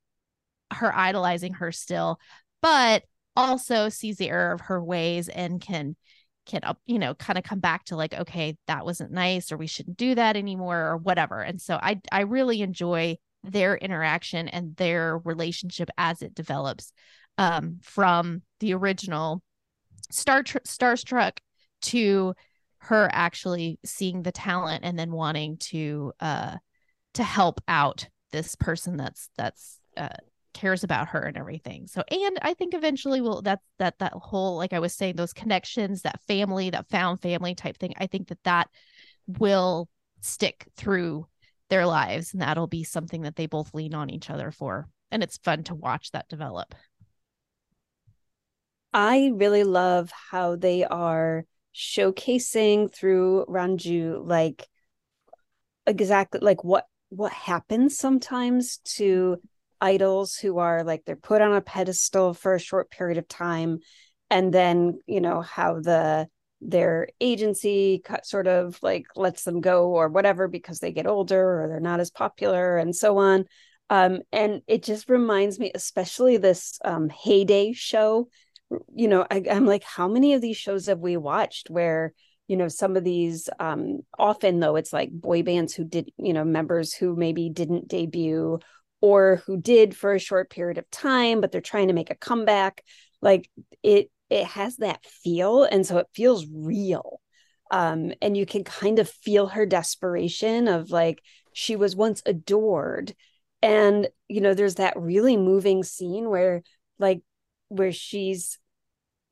[0.71, 2.19] her idolizing her still
[2.61, 3.03] but
[3.35, 5.95] also sees the error of her ways and can
[6.45, 9.57] can up you know kind of come back to like okay that wasn't nice or
[9.57, 14.47] we shouldn't do that anymore or whatever and so i i really enjoy their interaction
[14.47, 16.91] and their relationship as it develops
[17.37, 19.41] um from the original
[20.11, 21.37] star Tr- starstruck
[21.81, 22.33] to
[22.79, 26.57] her actually seeing the talent and then wanting to uh
[27.13, 30.09] to help out this person that's that's uh
[30.53, 31.87] cares about her and everything.
[31.87, 35.33] So and I think eventually will that that that whole like I was saying those
[35.33, 38.69] connections, that family, that found family type thing, I think that that
[39.27, 39.89] will
[40.21, 41.27] stick through
[41.69, 44.87] their lives and that'll be something that they both lean on each other for.
[45.11, 46.75] And it's fun to watch that develop.
[48.93, 54.67] I really love how they are showcasing through Ranju like
[55.87, 59.39] exactly like what what happens sometimes to
[59.83, 63.79] idols who are like they're put on a pedestal for a short period of time
[64.29, 66.27] and then you know how the
[66.61, 71.67] their agency sort of like lets them go or whatever because they get older or
[71.67, 73.43] they're not as popular and so on.
[73.89, 78.29] Um, and it just reminds me especially this um, heyday show
[78.93, 82.13] you know I, i'm like how many of these shows have we watched where
[82.47, 86.33] you know some of these um often though it's like boy bands who did you
[86.33, 88.59] know members who maybe didn't debut
[89.03, 92.15] or who did for a short period of time but they're trying to make a
[92.15, 92.81] comeback
[93.21, 93.49] like
[93.83, 97.19] it it has that feel and so it feels real
[97.69, 103.13] um and you can kind of feel her desperation of like she was once adored
[103.61, 106.63] and you know there's that really moving scene where
[106.97, 107.21] like
[107.67, 108.57] where she's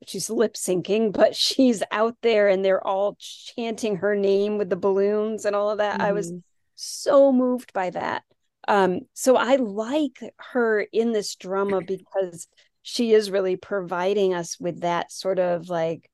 [0.06, 4.76] she's lip syncing but she's out there and they're all chanting her name with the
[4.76, 6.08] balloons and all of that mm-hmm.
[6.08, 6.40] i was mm-hmm.
[6.74, 8.22] so moved by that
[8.68, 10.18] um, so I like
[10.52, 12.48] her in this drama because
[12.82, 16.10] she is really providing us with that sort of like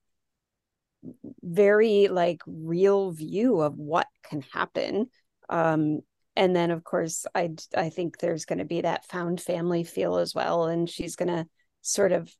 [1.41, 5.09] very like real view of what can happen.
[5.49, 6.01] Um,
[6.35, 10.17] and then of course I I think there's going to be that found family feel
[10.17, 11.47] as well, and she's going to
[11.81, 12.33] sort of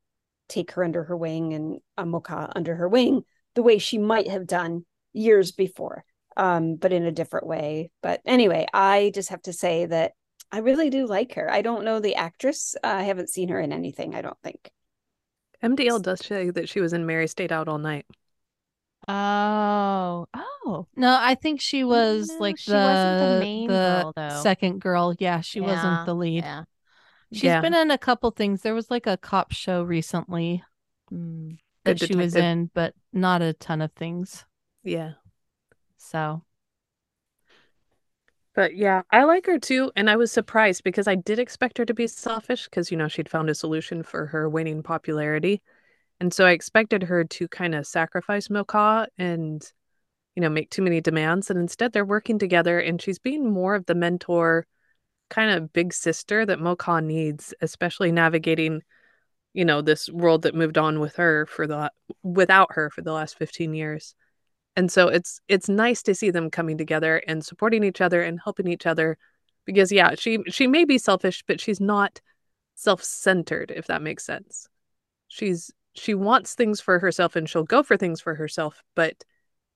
[0.47, 3.21] take her under her wing and Amoka under her wing
[3.55, 6.03] the way she might have done years before
[6.39, 7.91] um, but in a different way.
[8.01, 10.13] But anyway, I just have to say that
[10.51, 11.51] I really do like her.
[11.51, 12.75] I don't know the actress.
[12.81, 14.71] Uh, I haven't seen her in anything, I don't think.
[15.61, 18.05] MDL does say that she was in Mary Stayed Out All Night.
[19.09, 21.17] Oh, oh no!
[21.19, 25.15] I think she was like she the, the main the girl, second girl.
[25.17, 26.43] Yeah, she yeah, wasn't the lead.
[26.43, 26.63] Yeah.
[27.31, 27.61] She's yeah.
[27.61, 28.61] been in a couple things.
[28.61, 30.63] There was like a cop show recently
[31.11, 34.45] mm, that she was in, but not a ton of things.
[34.83, 35.13] Yeah.
[35.99, 36.43] So
[38.55, 39.89] but yeah, I like her too.
[39.95, 43.07] And I was surprised because I did expect her to be selfish because, you know,
[43.07, 45.61] she'd found a solution for her waning popularity.
[46.19, 49.63] And so I expected her to kind of sacrifice Moka and,
[50.35, 51.49] you know, make too many demands.
[51.49, 54.67] And instead, they're working together and she's being more of the mentor,
[55.29, 58.81] kind of big sister that Moka needs, especially navigating,
[59.53, 61.91] you know, this world that moved on with her for the
[62.23, 64.15] without her for the last 15 years
[64.75, 68.39] and so it's it's nice to see them coming together and supporting each other and
[68.43, 69.17] helping each other
[69.65, 72.21] because yeah she she may be selfish but she's not
[72.75, 74.67] self-centered if that makes sense
[75.27, 79.23] she's she wants things for herself and she'll go for things for herself but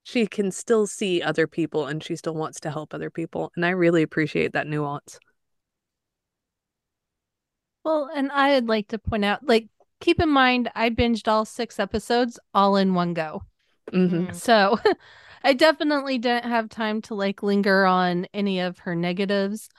[0.04, 3.66] she can still see other people and she still wants to help other people and
[3.66, 5.20] i really appreciate that nuance
[7.84, 9.68] Well, and I'd like to point out, like,
[10.00, 13.44] keep in mind, I binged all six episodes all in one go.
[13.92, 14.36] Hmm Mm.
[14.36, 14.80] So
[15.44, 19.70] I definitely didn't have time to like linger on any of her negatives.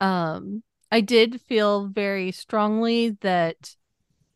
[0.00, 3.76] Um, I did feel very strongly that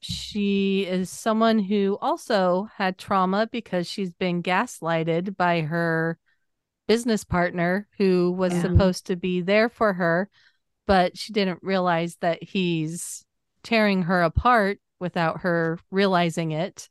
[0.01, 6.19] she is someone who also had trauma because she's been gaslighted by her
[6.87, 8.61] business partner who was Yeah.
[8.61, 10.29] supposed to be there for her,
[10.87, 13.25] but she didn't realize that he's
[13.63, 16.89] tearing her apart without her realizing it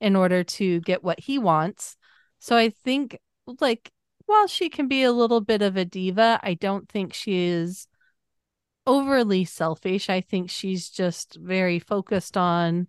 [0.00, 1.96] in order to get what he wants.
[2.38, 3.18] So I think
[3.60, 3.90] like
[4.26, 7.86] while she can be a little bit of a diva, I don't think she is
[8.86, 10.10] overly selfish.
[10.10, 12.88] I think she's just very focused on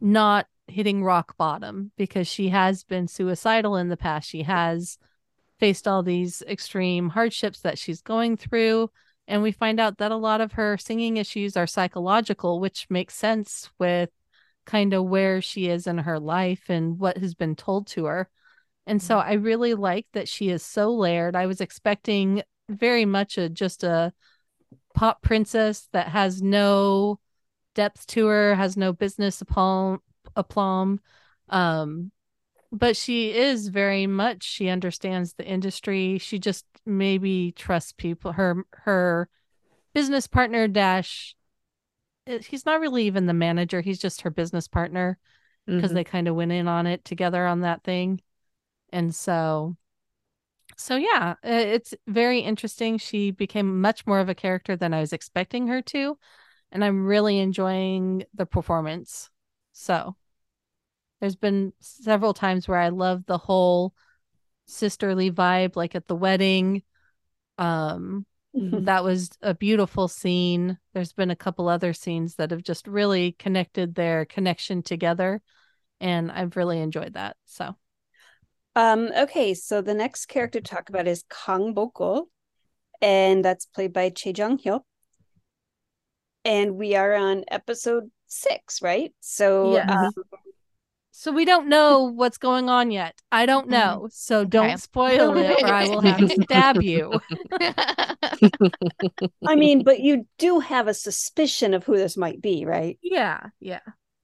[0.00, 4.28] not hitting rock bottom because she has been suicidal in the past.
[4.28, 4.98] She has
[5.58, 8.90] faced all these extreme hardships that she's going through.
[9.26, 13.14] And we find out that a lot of her singing issues are psychological, which makes
[13.14, 14.10] sense with
[14.64, 18.28] kind of where she is in her life and what has been told to her.
[18.86, 21.36] And so I really like that she is so layered.
[21.36, 24.12] I was expecting very much a just a
[24.94, 27.18] pop princess that has no
[27.74, 30.00] depth to her, has no business aplomb,
[30.36, 31.00] aplomb.
[31.48, 32.12] Um,
[32.72, 36.18] but she is very much she understands the industry.
[36.18, 38.32] She just maybe trusts people.
[38.32, 39.28] Her her
[39.94, 41.36] business partner dash.
[42.26, 43.80] Eh, He's not really even the manager.
[43.80, 45.18] He's just her business partner
[45.66, 45.94] because Mhm.
[45.94, 48.20] they kind of went in on it together on that thing.
[48.92, 49.76] And so
[50.76, 52.98] so yeah, it's very interesting.
[52.98, 56.18] She became much more of a character than I was expecting her to,
[56.72, 59.30] and I'm really enjoying the performance.
[59.72, 60.16] So
[61.20, 63.94] there's been several times where I love the whole
[64.66, 66.82] sisterly vibe like at the wedding.
[67.58, 70.78] Um that was a beautiful scene.
[70.92, 75.42] There's been a couple other scenes that have just really connected their connection together
[76.00, 77.36] and I've really enjoyed that.
[77.46, 77.76] So
[78.76, 82.28] Um, okay, so the next character to talk about is Kang Boko,
[83.00, 84.82] and that's played by Chae Jong Hyeop.
[86.44, 89.14] And we are on episode six, right?
[89.20, 89.88] So Yes.
[89.88, 90.12] um,
[91.16, 93.14] So we don't know what's going on yet.
[93.30, 93.70] I don't Mhm.
[93.70, 94.08] know.
[94.10, 97.20] So don't spoil it or I will have to stab you.
[99.46, 102.98] I mean, but you do have a suspicion of who this might be, right?
[103.00, 103.78] Yeah, yeah.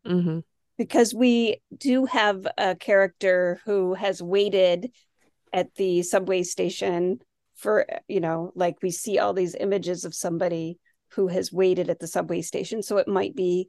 [0.04, 0.42] Mhm.
[0.78, 4.90] Because we do have a character who has waited
[5.52, 7.20] at the subway station
[7.54, 12.00] for, you know, like we see all these images of somebody who has waited at
[12.00, 12.82] the subway station.
[12.82, 13.68] So it might be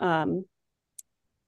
[0.00, 0.44] um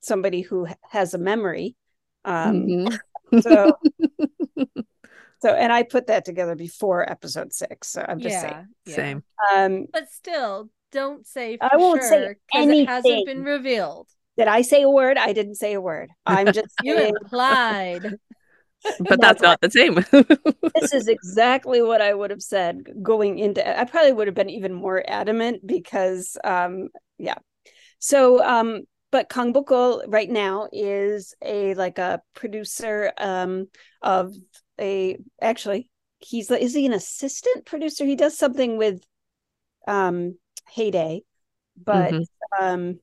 [0.00, 1.76] somebody who has a memory.
[2.24, 2.98] Um Mhm.
[3.42, 3.76] so
[5.42, 7.88] so and I put that together before episode six.
[7.88, 8.68] So I'm just saying.
[8.86, 9.22] Same.
[9.54, 14.08] Um But still, don't say for I won't say sure because it hasn't been revealed.
[14.36, 15.18] did I say a word?
[15.18, 16.10] I didn't say a word.
[16.26, 18.18] I'm just You saying implied.
[18.98, 19.94] But that's not the same.
[20.74, 24.50] this is exactly what I would have said going into I probably would have been
[24.50, 27.36] even more adamant because um yeah.
[27.98, 33.68] So um but Kang Bokul right now is a like a producer um
[34.02, 34.34] of
[34.80, 38.04] a actually he's is he an assistant producer?
[38.04, 39.02] He does something with
[39.88, 41.22] um Heyday,
[41.82, 42.26] but Mhm.
[42.60, 43.00] um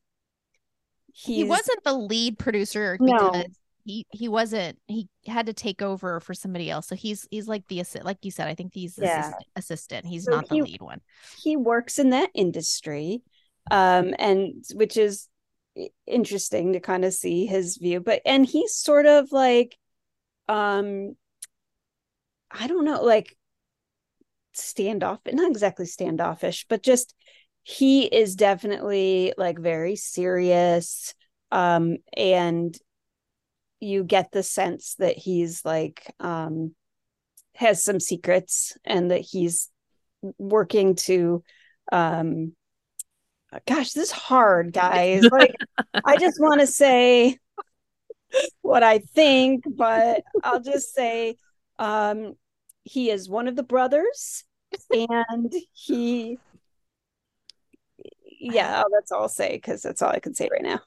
[1.14, 3.44] he wasn't the lead producer No.
[3.84, 7.66] he he wasn't he had to take over for somebody else so he's he's like
[7.68, 9.20] the assi- like you said i think he's the Yeah.
[9.20, 11.02] assistant, assistant he's So not the lead one
[11.38, 13.22] he works in that industry
[13.72, 15.37] um and which is i-
[16.06, 19.78] interesting to kind of see his view but and he's sort of like
[20.48, 21.16] um
[22.52, 23.36] i don't know like
[24.56, 27.14] standoff not exactly standoffish but just
[27.64, 31.14] he is definitely like very serious
[31.52, 32.78] um and
[33.80, 36.74] you get the sense that he's like um
[37.54, 39.70] has some secrets and that he's
[40.40, 41.44] working to
[41.92, 42.54] um
[43.66, 45.56] gosh this is hard guys like
[46.06, 47.38] i just want to say
[48.62, 51.36] what i think but i'll just say
[51.80, 52.34] um
[52.84, 54.44] he is one of the brothers
[54.92, 56.38] and he
[58.40, 60.80] yeah that's all i'll say because that's all i can say right now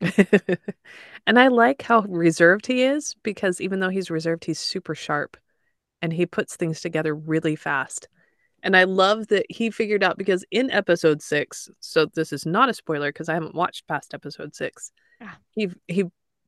[1.26, 5.36] and I like how reserved he is because even though he's reserved, he's super sharp
[6.00, 8.08] and he puts things together really fast.
[8.62, 12.68] And I love that he figured out because in episode six, so this is not
[12.68, 14.90] a spoiler because I haven't watched past episode six.
[15.20, 15.36] Ah.
[15.50, 16.04] He he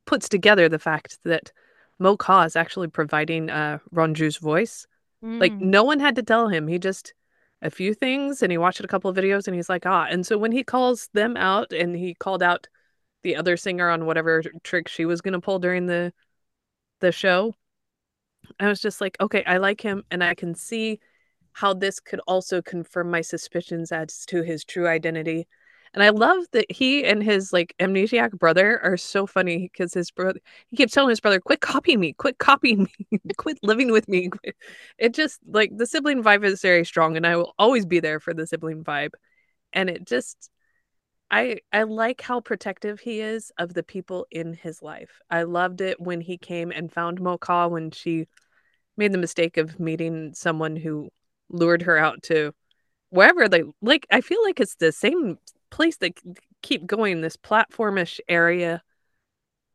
[0.07, 1.53] puts together the fact that
[1.99, 4.87] Mo Ka is actually providing uh Ranju's voice.
[5.23, 5.61] Like Mm.
[5.61, 6.67] no one had to tell him.
[6.67, 7.15] He just
[7.63, 10.07] a few things and he watched a couple of videos and he's like, ah.
[10.11, 12.67] And so when he calls them out and he called out
[13.23, 16.13] the other singer on whatever trick she was going to pull during the
[17.01, 17.55] the show,
[18.59, 21.01] I was just like, okay, I like him and I can see
[21.53, 25.47] how this could also confirm my suspicions as to his true identity.
[25.93, 30.11] And I love that he and his like amnesiac brother are so funny because his
[30.13, 30.39] brother
[30.69, 34.31] he keeps telling his brother, "Quit copying me, quit copying me, quit living with me."
[34.99, 38.21] It just like the sibling vibe is very strong, and I will always be there
[38.21, 39.11] for the sibling vibe.
[39.73, 40.51] And it just,
[41.31, 45.21] I I like how protective he is of the people in his life.
[45.31, 48.29] I loved it when he came and found Mo-Ka when she
[48.97, 51.11] made the mistake of meeting someone who
[51.51, 52.53] lured her out to
[53.11, 54.07] wherever they like.
[54.11, 55.39] I feel like it's the same
[55.71, 56.15] place they
[56.63, 58.83] keep going this platformish area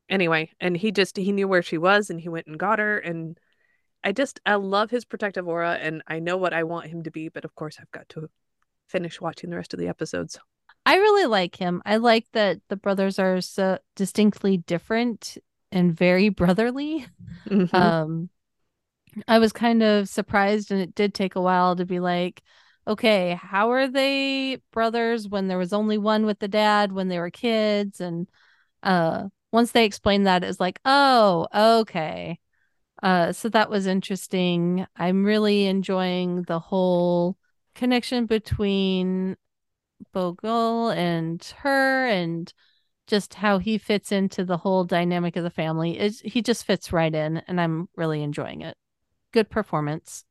[0.09, 2.97] anyway and he just he knew where she was and he went and got her
[2.99, 3.39] and
[4.03, 7.11] i just i love his protective aura and i know what i want him to
[7.11, 8.29] be but of course i've got to
[8.87, 10.37] finish watching the rest of the episodes
[10.85, 15.37] i really like him i like that the brothers are so distinctly different
[15.71, 17.07] and very brotherly
[17.47, 17.75] mm-hmm.
[17.75, 18.29] um
[19.27, 22.41] i was kind of surprised and it did take a while to be like
[22.87, 27.19] okay, how are they brothers when there was only one with the dad when they
[27.19, 27.99] were kids?
[28.01, 28.27] And
[28.83, 32.39] uh once they explained that, it's like, oh, okay.
[33.03, 34.85] Uh, so that was interesting.
[34.97, 37.37] I'm really enjoying the whole
[37.75, 39.37] connection between
[40.13, 42.51] Bogul and her and
[43.07, 45.99] just how he fits into the whole dynamic of the family.
[45.99, 48.77] Is he just fits right in and I'm really enjoying it.
[49.35, 50.23] Good performance.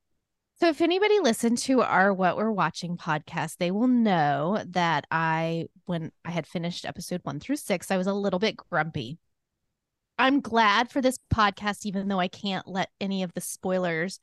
[0.61, 5.67] So, if anybody listened to our What We're Watching podcast, they will know that I,
[5.85, 9.19] when I had finished episode one through six, I was a little bit grumpy.
[10.19, 14.21] I'm glad for this podcast, even though I can't let any of the spoilers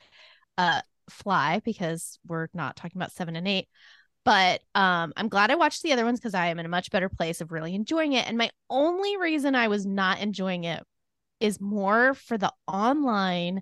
[0.57, 3.67] uh, fly because we're not talking about seven and eight.
[4.25, 6.89] But um, I'm glad I watched the other ones because I am in a much
[6.89, 8.27] better place of really enjoying it.
[8.27, 10.83] And my only reason I was not enjoying it
[11.39, 13.61] is more for the online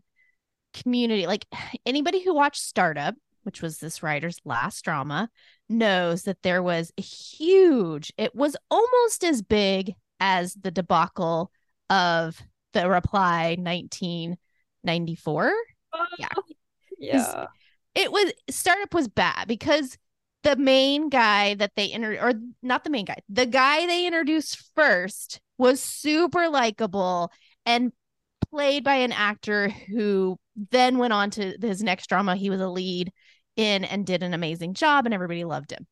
[0.73, 1.45] community like
[1.85, 5.29] anybody who watched startup which was this writer's last drama
[5.69, 11.51] knows that there was a huge it was almost as big as the debacle
[11.89, 12.41] of
[12.73, 15.53] the reply 1994
[16.19, 16.27] yeah.
[16.35, 16.43] Oh,
[16.99, 17.45] yeah.
[17.95, 19.97] it was startup was bad because
[20.43, 24.71] the main guy that they inter or not the main guy the guy they introduced
[24.75, 27.31] first was super likable
[27.65, 27.91] and
[28.49, 30.37] played by an actor who
[30.71, 32.35] then went on to his next drama.
[32.35, 33.11] He was a lead
[33.55, 35.85] in and did an amazing job, and everybody loved him.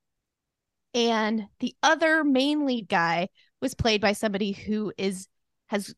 [0.93, 3.29] And the other main lead guy
[3.61, 5.27] was played by somebody who is
[5.67, 5.93] has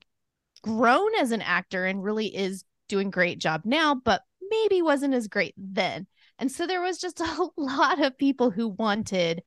[0.61, 5.27] grown as an actor and really is doing great job now, but maybe wasn't as
[5.27, 6.07] great then.
[6.37, 9.43] And so there was just a lot of people who wanted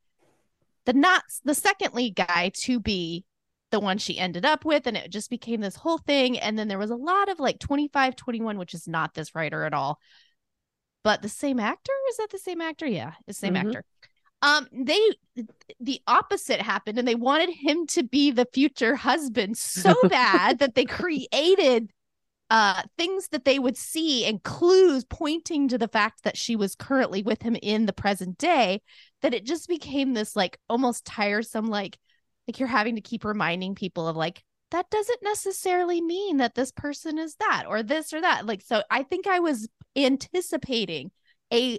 [0.84, 3.24] the not the second lead guy to be
[3.72, 6.68] the one she ended up with and it just became this whole thing and then
[6.68, 9.98] there was a lot of like 25 21 which is not this writer at all.
[11.02, 11.92] But the same actor?
[12.10, 12.86] Is that the same actor?
[12.86, 13.68] Yeah the same mm-hmm.
[13.68, 13.84] actor.
[14.42, 15.00] Um they
[15.80, 20.74] the opposite happened and they wanted him to be the future husband so bad that
[20.74, 21.90] they created
[22.50, 26.74] uh things that they would see and clues pointing to the fact that she was
[26.74, 28.82] currently with him in the present day
[29.22, 31.98] that it just became this like almost tiresome like
[32.46, 36.72] like you're having to keep reminding people of like that doesn't necessarily mean that this
[36.72, 38.46] person is that or this or that.
[38.46, 41.10] Like so i think i was anticipating
[41.52, 41.78] a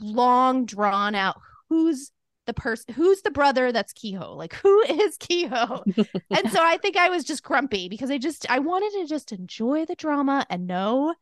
[0.00, 1.36] long drawn out
[1.68, 2.10] who's
[2.46, 4.36] the person who's the brother that's Kiho?
[4.36, 5.82] Like who is Kiho?
[6.30, 9.32] And so i think i was just grumpy because i just i wanted to just
[9.32, 11.14] enjoy the drama and know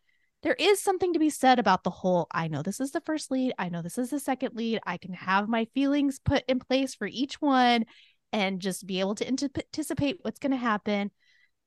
[0.42, 3.30] there is something to be said about the whole i know this is the first
[3.30, 3.52] lead.
[3.58, 4.80] I know this is the second lead.
[4.86, 7.84] I can have my feelings put in place for each one
[8.32, 11.10] and just be able to anticipate what's going to happen.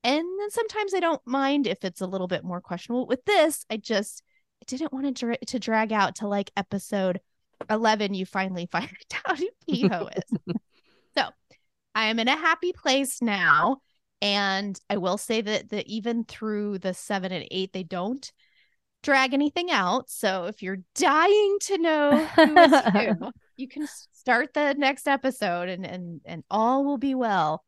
[0.02, 3.06] And then sometimes I don't mind if it's a little bit more questionable.
[3.06, 4.22] With this, I just
[4.62, 7.20] I didn't want to, dra- to drag out to like episode
[7.70, 8.14] 11.
[8.14, 8.90] You finally find
[9.26, 10.54] out who Kiho is.
[11.16, 11.28] so
[11.94, 13.78] I am in a happy place now.
[14.22, 18.30] And I will say that, that even through the seven and eight, they don't
[19.02, 20.08] drag anything out.
[20.08, 25.68] So if you're dying to know who is who, you can start the next episode
[25.68, 27.64] and and and all will be well.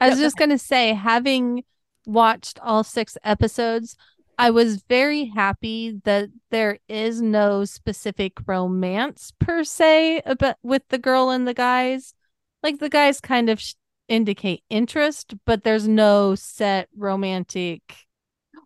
[0.00, 1.64] I was just going to say having
[2.04, 3.96] watched all 6 episodes,
[4.36, 10.98] I was very happy that there is no specific romance per se about with the
[10.98, 12.14] girl and the guys.
[12.62, 13.74] Like the guys kind of sh-
[14.08, 17.80] indicate interest, but there's no set romantic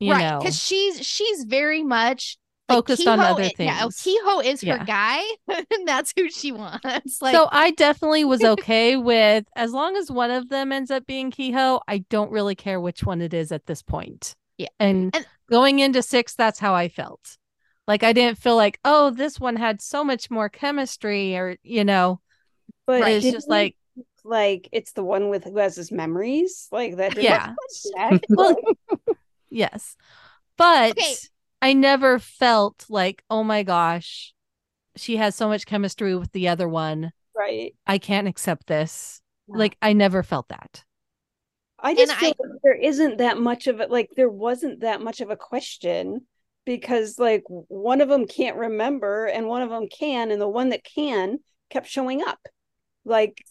[0.01, 2.39] you right because she's she's very much
[2.69, 3.71] focused on other i- things.
[3.71, 4.79] Yeah, oh, Kiho is Yeah.
[4.79, 7.21] her guy, and that's who she wants.
[7.23, 11.07] Like, so I definitely was okay with as long as one of them ends up
[11.07, 14.35] being Kiho, I don't really care which one it is at this point.
[14.59, 14.69] Yeah.
[14.79, 17.37] And, And- going into six, that's how I felt.
[17.87, 21.85] Like I didn't feel like, oh, this one had so much more chemistry, or you
[21.85, 22.21] know,
[22.87, 23.77] But it's didn't just like,
[24.25, 27.17] like it's the one with who has his memories, like that.
[27.23, 27.55] yeah,
[28.29, 28.57] Well,
[29.49, 29.97] yes.
[30.59, 31.15] But Okay.
[31.61, 34.33] I never felt like, oh my gosh,
[34.97, 37.13] she has so much chemistry with the other one.
[37.35, 37.75] right.
[37.87, 39.21] I can't accept this.
[39.49, 39.59] No.
[39.59, 40.85] Like I never felt that.
[41.81, 43.91] I just And feel I- like there isn't that much of it.
[43.91, 46.27] Like there wasn't that much of a question
[46.65, 50.69] because like one of them can't remember and one of them can, and the one
[50.71, 51.39] that can
[51.71, 52.41] kept showing up.
[53.05, 53.43] Like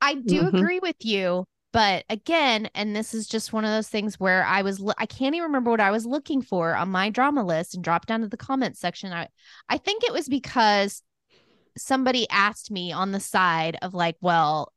[0.00, 0.48] I do Mhm.
[0.48, 1.46] agree with you,
[1.76, 5.04] but again, and this is just one of those things where I was lo- I
[5.04, 8.22] can't even remember what I was looking for on my drama list and dropped down
[8.22, 9.12] to the comments section.
[9.12, 9.28] I
[9.68, 11.02] I think it was because
[11.76, 14.72] somebody asked me on the side of like, well,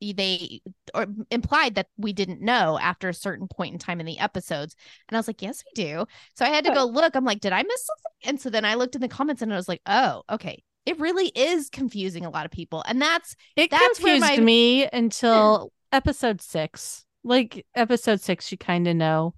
[0.00, 0.60] they
[0.92, 4.74] or implied that we didn't know after a certain point in time in the episodes.
[5.08, 6.04] And I was like, yes, we do.
[6.34, 7.14] So I had to go look.
[7.14, 8.28] I'm like, did I miss something?
[8.30, 10.64] And so then I looked in the comments and I was like, oh, okay.
[10.84, 12.82] It really is confusing a lot of people.
[12.88, 17.04] And that's It That's confused my- me until episode six.
[17.22, 19.34] Like episode six, you kind of know,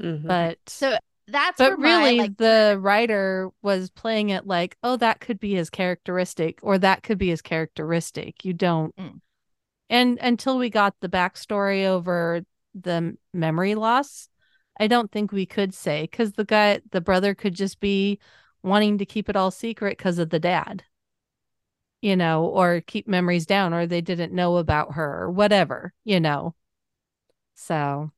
[0.00, 0.26] Mhm.
[0.26, 0.96] but so
[1.28, 5.38] that's but where my, really like, the writer was playing it like, oh, that could
[5.38, 8.44] be his characteristic, or that could be his characteristic.
[8.44, 9.20] You don't, Mm.
[9.88, 12.40] and until we got the backstory over
[12.74, 14.28] the memory loss,
[14.78, 18.18] I don't think we could say because the guy, the brother, could just be
[18.64, 20.82] wanting to keep it all secret because of the dad,
[22.00, 26.20] you know, or keep memories down, or they didn't know about her, or whatever, you
[26.20, 26.54] know.
[27.54, 28.10] So,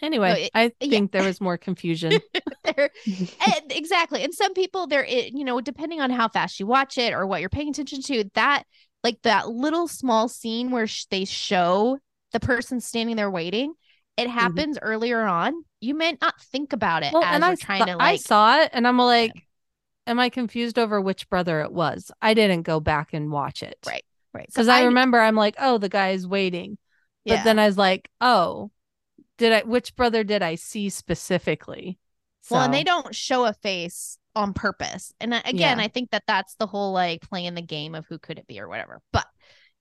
[0.00, 0.90] anyway, it- I yeah.
[0.90, 2.20] think there was more confusion.
[2.64, 3.52] there mm-hmm.
[3.52, 6.98] and exactly and some people there it, you know depending on how fast you watch
[6.98, 8.64] it or what you're paying attention to that
[9.02, 11.98] like that little small scene where sh- they show
[12.32, 13.72] the person standing there waiting
[14.16, 14.38] it mm-hmm.
[14.38, 17.86] happens earlier on you may not think about it well, as and you're I, trying
[17.86, 19.32] to I saw it and I'm like,
[20.10, 22.10] am I confused over which brother it was?
[22.20, 23.78] I didn't go back and watch it.
[23.86, 24.04] Right,
[24.34, 26.76] right Because I, remember I'm like, oh, the guy is waiting.
[27.24, 27.44] But yeah.
[27.44, 28.70] then I was like, oh,
[29.38, 31.98] did I, which brother did I see specifically?
[32.50, 35.84] well and they don't show a face on purpose and again Yeah.
[35.84, 38.60] i think that that's the whole like playing the game of who could it be
[38.60, 39.26] or whatever but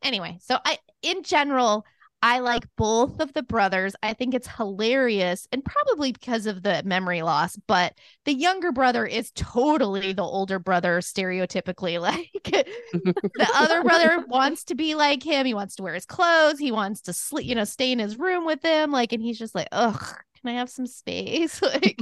[0.04, 1.86] anyway so i in general
[2.22, 3.96] i like both of the brothers.
[4.04, 7.94] I think it's hilarious and probably because of the memory loss but
[8.26, 14.76] the younger brother is totally the older brother stereotypically like the other brother wants to
[14.76, 15.46] be like him.
[15.46, 16.60] He wants to wear his clothes.
[16.60, 18.92] He wants to sleep you know stay in his room with him.
[18.92, 20.04] like and he's just like ugh
[20.42, 21.62] can i have some space?
[21.70, 22.00] Like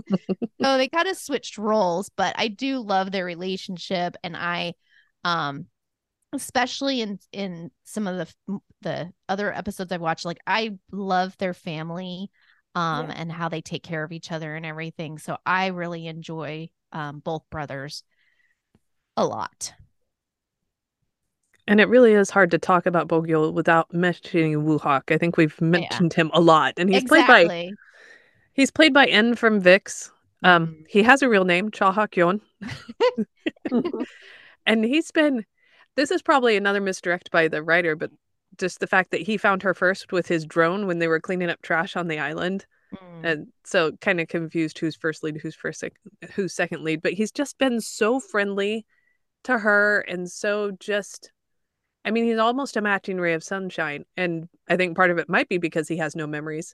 [0.61, 4.74] so they kind of switched roles but i do love their relationship and i
[5.24, 5.65] um
[6.34, 11.53] especially in in some of the the other episodes i've watched like i love their
[11.53, 12.30] family
[12.75, 13.15] um Yeah.
[13.15, 17.19] and how they take care of each other and everything so i really enjoy um
[17.19, 18.03] both brothers
[19.15, 19.73] a lot
[21.67, 25.11] And it really is hard to talk about Bogyo without mentioning Woo Hak.
[25.11, 27.49] I think we've mentioned him a lot, and he's played by
[28.53, 30.11] he's played by N from VIXX.
[30.43, 30.88] Um, Mhm.
[30.89, 32.39] he has a real name, Cha Hak Yeon,
[34.65, 35.45] and he's been.
[35.98, 38.12] This is probably another misdirect by the writer, but
[38.58, 41.50] just the fact that he found her first with his drone when they were cleaning
[41.50, 43.26] up trash on the island, Mm.
[43.26, 46.00] and so kind of confused who's first lead, who's first, sec-
[46.36, 47.02] who's second lead.
[47.02, 48.86] But he's just been so friendly
[49.43, 51.34] to her, and so just.
[52.06, 55.28] I mean, he's almost a matching ray of sunshine, and I think part of it
[55.28, 56.74] might be because he has no memories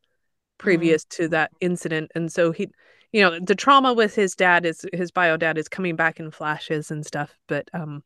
[0.59, 2.69] previous to that incident, and so he,
[3.11, 6.29] you know, the trauma with his dad is his bio dad is coming back in
[6.29, 7.35] flashes and stuff.
[7.47, 8.03] But um,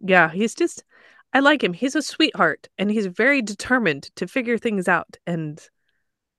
[0.00, 0.84] yeah, he's just,
[1.32, 1.72] I like him.
[1.72, 5.60] He's a sweetheart, and he's very determined to figure things out, and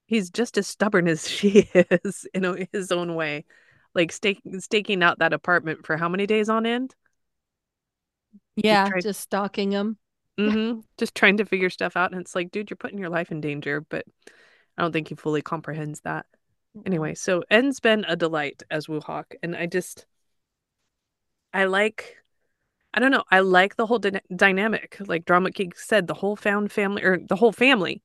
[0.06, 3.44] he's just as stubborn as she is in his own way,
[3.94, 6.94] like stake, staking out that apartment for how many days on end.
[8.56, 9.98] yeah, tried- just stalking him.
[10.38, 12.12] Mm-hmm, Just trying to figure stuff out.
[12.12, 13.80] And it's like, dude, you're putting your life in danger.
[13.80, 14.04] But
[14.76, 16.26] I don't think he fully comprehends that.
[16.86, 19.36] Anyway, so N's been a delight as Woo Hak.
[19.42, 20.06] And I just,
[21.52, 22.16] I like,
[22.94, 24.96] I don't know, I like the whole dyna- dynamic.
[25.06, 28.02] Like Drama Geek said, the whole found family, or the whole family,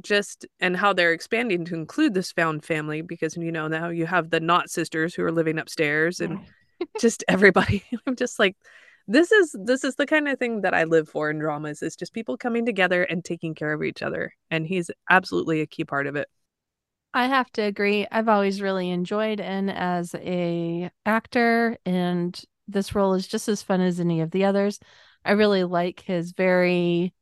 [0.00, 4.06] just, and how they're expanding to include this found family because, you know, now you
[4.06, 6.40] have the not sisters who are living upstairs and
[7.00, 7.84] just everybody.
[8.06, 8.56] I'm just like,
[9.08, 11.96] this is this is the kind of thing that I live for in dramas is
[11.96, 14.32] just people coming together and taking care of each other.
[14.50, 16.28] And he's absolutely a key part of it.
[17.14, 18.06] I have to agree.
[18.10, 23.80] I've always really enjoyed N as a actor, and this role is just as fun
[23.80, 24.78] as any of the others.
[25.24, 27.12] I really like his very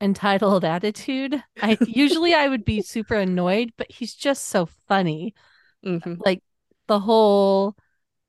[0.00, 1.42] entitled attitude.
[1.60, 5.34] I usually I would be super annoyed, but he's just so funny.
[5.82, 6.20] Mhm.
[6.24, 6.42] Like
[6.88, 7.76] the whole,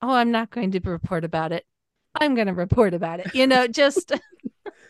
[0.02, 1.66] oh, I'm not going to report about it.
[2.16, 3.34] I'm going to report about it.
[3.36, 4.12] You know, just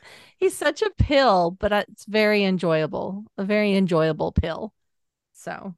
[0.38, 3.26] he's such a pill, but it's very enjoyable.
[3.38, 4.74] A very enjoyable pill.
[5.34, 5.76] So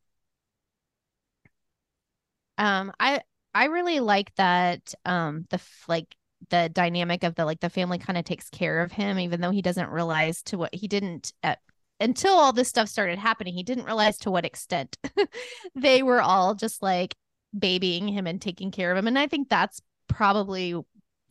[2.57, 3.21] Um, I
[3.53, 4.93] I really like that.
[5.05, 6.15] Um, the like
[6.49, 9.51] the dynamic of the like the family kind of takes care of him, even though
[9.51, 11.59] he doesn't realize to what he didn't at,
[11.99, 13.53] until all this stuff started happening.
[13.53, 14.97] He didn't realize to what extent
[15.75, 17.15] they were all just like
[17.57, 20.75] babying him and taking care of him, and I think that's probably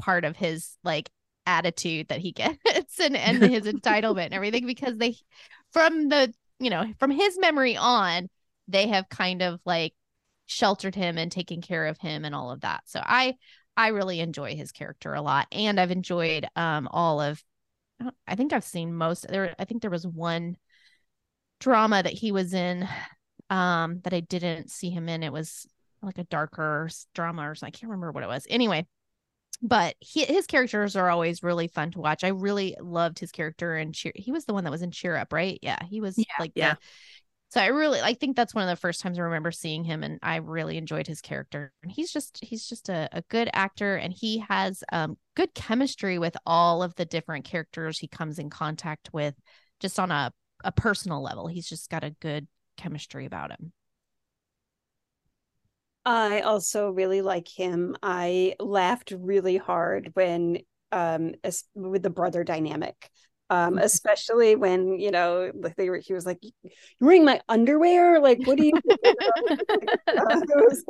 [0.00, 1.10] part of his like
[1.46, 5.16] attitude that he gets and and his entitlement and everything because they
[5.72, 8.28] from the you know from his memory on
[8.68, 9.92] they have kind of like
[10.46, 12.82] sheltered him and taken care of him and all of that.
[12.86, 13.36] So I
[13.76, 17.42] I really enjoy his character a lot and I've enjoyed um all of
[18.26, 20.56] I think I've seen most there I think there was one
[21.60, 22.88] drama that he was in
[23.50, 25.66] um that I didn't see him in it was
[26.02, 27.68] like a darker drama or something.
[27.74, 28.44] I can't remember what it was.
[28.50, 28.86] Anyway,
[29.62, 32.24] but he, his characters are always really fun to watch.
[32.24, 34.12] I really loved his character and cheer.
[34.16, 35.58] He was the one that was in Cheer Up, right?
[35.62, 36.24] Yeah, he was Yeah.
[36.38, 36.74] like Yeah.
[36.74, 36.78] the
[37.52, 40.02] so I really I think that's one of the first times I remember seeing him
[40.02, 41.70] and I really enjoyed his character.
[41.82, 46.18] And he's just he's just a, a good actor and he has um good chemistry
[46.18, 49.34] with all of the different characters he comes in contact with
[49.80, 50.32] just on a,
[50.64, 51.46] a personal level.
[51.46, 52.48] He's just got a good
[52.78, 53.74] chemistry about him.
[56.06, 57.96] I also really like him.
[58.02, 61.34] I laughed really hard when um
[61.74, 63.10] with the brother dynamic.
[63.52, 68.18] Um, especially when you know like they were he was like you're wearing my underwear?
[68.18, 68.72] Like what do you
[70.08, 70.84] was,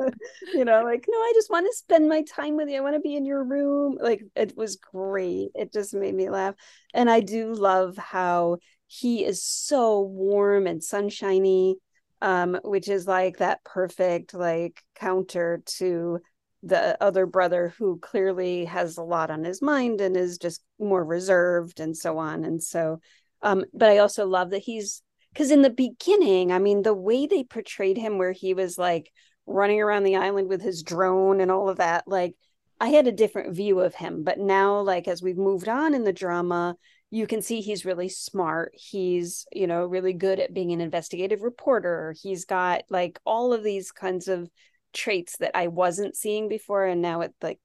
[0.53, 2.77] you know like no i just want to spend my time with you.
[2.77, 3.97] I want to be in your room.
[3.99, 5.49] Like it was great.
[5.55, 6.55] It just made me laugh.
[6.93, 11.75] And i do love how he is so warm and sunshiny
[12.21, 16.21] um which is like that perfect like counter to
[16.63, 21.03] the other brother who clearly has a lot on his mind and is just more
[21.03, 22.99] reserved and so on and so
[23.41, 25.01] um but i also love that he's
[25.33, 29.11] because in the beginning i mean the way they portrayed him where he was like
[29.45, 32.33] running around the island with his drone and all of that like
[32.79, 36.05] i had a different view of him but now like as we've moved on in
[36.05, 36.75] the drama
[37.13, 38.73] you can see he's really smart.
[38.73, 42.15] He's you know really good at being an investigative reporter.
[42.19, 44.49] He's got like all of these kinds of
[44.93, 47.59] traits that I wasn't seeing before, and now it like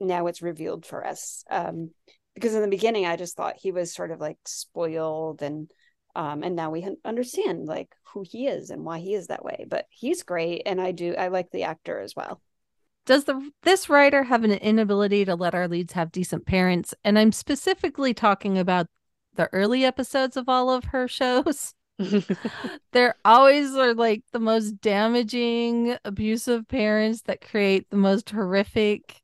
[0.00, 1.44] now it's revealed for us.
[1.50, 1.90] Um,
[2.34, 5.70] because in the beginning, I just thought he was sort of like spoiled, and
[6.14, 9.66] um, and now we understand like who he is and why he is that way.
[9.68, 12.40] But he's great, and I do I like the actor as well.
[13.06, 16.94] Does the this writer have an inability to let our leads have decent parents?
[17.04, 18.86] And I'm specifically talking about
[19.34, 21.74] the early episodes of all of her shows.
[22.92, 29.20] They're always are like the most damaging, abusive parents that create the most horrific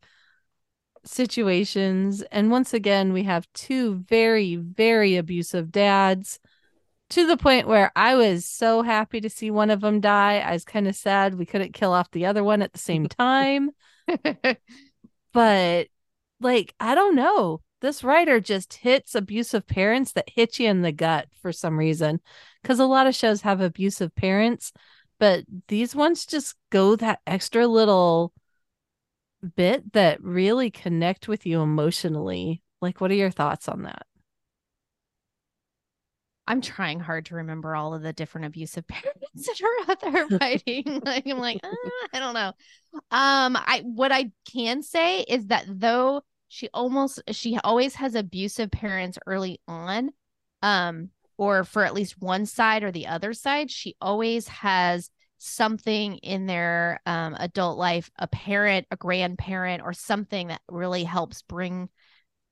[1.05, 2.22] situations.
[2.31, 6.41] And once again, we have two very, very abusive dads
[7.11, 10.39] to the point where I was so happy to see one of them die.
[10.39, 13.07] I was kind of sad we couldn't kill off the other one at the same
[13.09, 13.70] time.
[15.33, 15.89] but
[16.41, 17.61] like, I don't know.
[17.85, 22.18] This writer just hits abusive parents that hit you in the gut for some reason.
[22.62, 24.72] Because a lot of shows have abusive parents,
[25.18, 28.32] but these ones just go that extra little
[29.55, 32.62] bit that really connect with you emotionally.
[32.80, 34.07] Like, what are your thoughts on that?
[36.47, 40.28] I'm trying hard to remember all of the different abusive parents that are out there
[40.39, 41.03] fighting.
[41.05, 42.53] like I'm like, ah, I don't know.
[43.11, 46.22] Um, I what I can say is that though
[46.55, 50.11] she almost she always has abusive parents early on,
[50.62, 56.14] um, or for at least one side or the other side, she always has something
[56.18, 61.88] in their um adult life, a parent, a grandparent, or something that really helps bring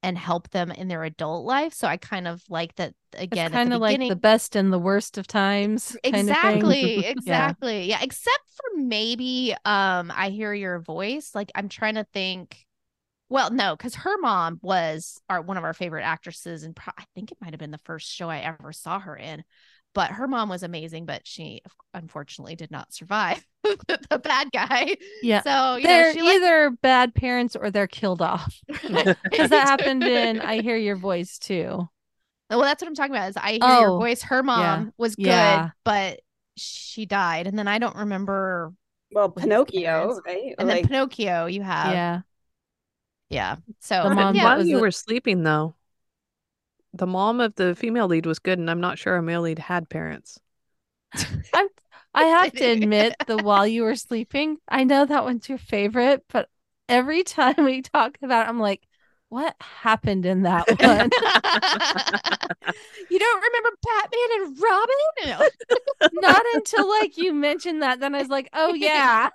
[0.02, 1.72] and help them in their adult life.
[1.72, 3.46] So I kind of like that again.
[3.46, 5.96] It's kind of like the best and the worst of times.
[6.02, 7.88] kind of exactly, exactly.
[7.88, 8.00] Yeah.
[8.02, 11.36] Except for maybe um I hear your voice.
[11.36, 12.66] Like I'm trying to think.
[13.32, 17.04] Well, no, because her mom was our one of our favorite actresses, and pro- I
[17.14, 19.42] think it might have been the first show I ever saw her in.
[19.94, 21.62] But her mom was amazing, but she
[21.94, 24.96] unfortunately did not survive the bad guy.
[25.22, 25.42] Yeah.
[25.42, 28.54] So you they're know, she like, either bad parents or they're killed off.
[28.68, 31.88] Because that happened in I Hear Your Voice too.
[32.50, 33.30] Well, that's what I'm talking about.
[33.30, 34.20] Is I hear Oh, your voice.
[34.22, 35.70] Her mom was good, Yeah.
[35.84, 36.20] but
[36.56, 38.74] she died, and then I don't remember.
[39.10, 40.54] Well, Pinocchio, right?
[40.58, 42.20] And like then Pinocchio, you have yeah.
[43.32, 43.56] Yeah.
[43.80, 45.74] So The mom yeah, While you the- were sleeping, though,
[46.94, 49.58] the mom of the female lead was good, and I'm not sure a male lead
[49.58, 50.38] had parents.
[52.14, 56.24] I have to admit, the while you were sleeping, I know that one's your favorite,
[56.28, 56.48] but
[56.88, 58.86] every time we talk about it, I'm like,
[59.30, 61.10] what happened in that one?
[63.10, 64.94] you don't remember Batman and Robin?
[65.24, 65.48] No.
[66.20, 69.30] Not until like you mentioned that, then I was like, oh yeah.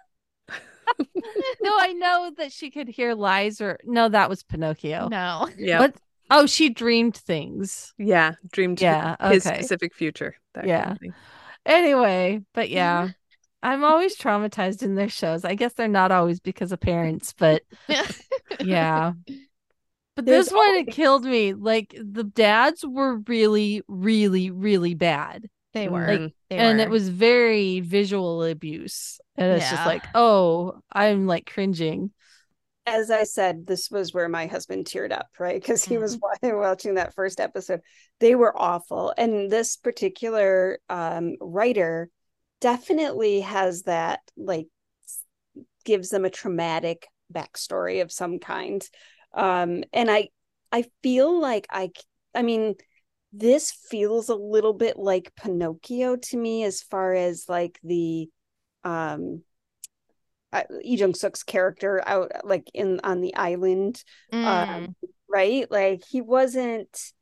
[1.00, 5.08] No, I know that she could hear lies or no, that was Pinocchio.
[5.10, 5.48] No.
[5.58, 5.96] Yeah, What?
[6.30, 7.94] Oh, she dreamed things.
[7.98, 9.56] yeah, dreamed Yeah, his okay.
[9.56, 10.36] specific future.
[10.54, 10.92] That kind Yeah.
[10.92, 10.98] of.
[11.66, 13.10] Anyway, but yeah,
[13.64, 15.46] I'm always traumatized in their shows.
[15.46, 17.64] I guess they're not always because of parents, but
[18.60, 19.14] yeah.
[20.16, 21.54] But There's this one, it killed me.
[21.54, 25.48] Like the dads were really, really, really bad.
[25.74, 26.08] They were.
[26.08, 29.20] Like, they and it was very visual abuse.
[29.36, 32.12] And it's just like, oh, I'm like cringing.
[32.86, 35.62] as I said, this was where my husband teared up, right?
[35.62, 37.82] Because he was watching that first episode.
[38.20, 39.14] They were awful.
[39.18, 42.10] And this particular um, writer
[42.62, 44.68] definitely has that, like,
[45.84, 48.88] gives them a traumatic backstory of some kind.
[49.34, 50.30] Um, and I,
[50.72, 51.92] I feel like I,
[52.34, 52.76] I mean,
[53.38, 58.30] this feels a little bit like Pinocchio to me, as far as like the,
[58.84, 59.44] um,
[60.54, 64.46] uh, Lee Jong Suk's character out like in on the island, Mm.
[64.46, 64.96] um,
[65.30, 65.70] right?
[65.70, 67.14] Like he wasn't.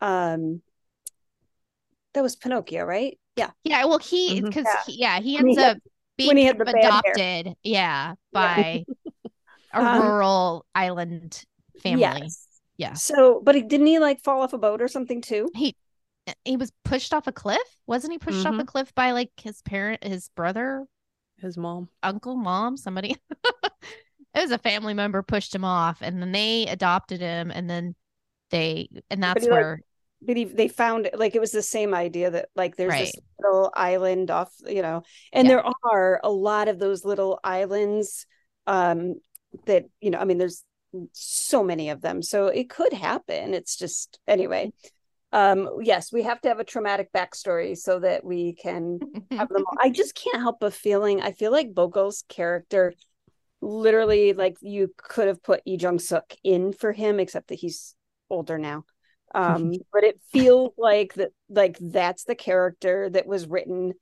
[0.00, 0.62] Um,
[2.14, 3.18] that was Pinocchio, right?
[3.36, 4.82] Yeah, yeah, well, he because Yeah.
[4.86, 5.82] he, yeah, he When he ends had- up
[6.16, 6.88] being when he had the bad hair.
[6.88, 8.84] adopted, yeah, by
[9.74, 11.42] a Um, rural island
[11.82, 12.00] family.
[12.02, 12.46] Yes.
[12.82, 12.98] Yeah.
[12.98, 15.54] So, but he didn't he like fall off a boat or something too?
[15.54, 15.76] He
[16.44, 18.18] he was pushed off a cliff, wasn't he?
[18.18, 20.86] Pushed off a cliff by like his parent, his brother,
[21.36, 21.90] His mom.
[22.02, 23.16] uncle, mom, somebody.
[24.34, 27.94] it was a family member pushed him off, and then they adopted him, and then
[28.50, 29.80] they, and that's he, like, where
[30.22, 33.72] But he, they found like it was the same idea that like there's this little
[33.74, 35.02] island off, you know,
[35.32, 35.50] and Yeah.
[35.50, 38.26] there are a lot of those little islands
[38.66, 39.16] um
[39.66, 40.64] that you know, I mean, there's
[41.12, 43.54] so many of them, so it could happen.
[43.54, 44.72] It's just anyway.
[45.32, 48.98] Um, yes, we have to have a traumatic backstory so that we can
[49.30, 49.76] have them all.
[49.80, 52.92] I just can't help but feeling I feel like Bogo's character
[53.62, 57.94] literally like you could have put Lee Jong Suk in for him, except that he's
[58.28, 58.84] older now.
[59.34, 63.94] Um, but it feels like that like that's the character that was written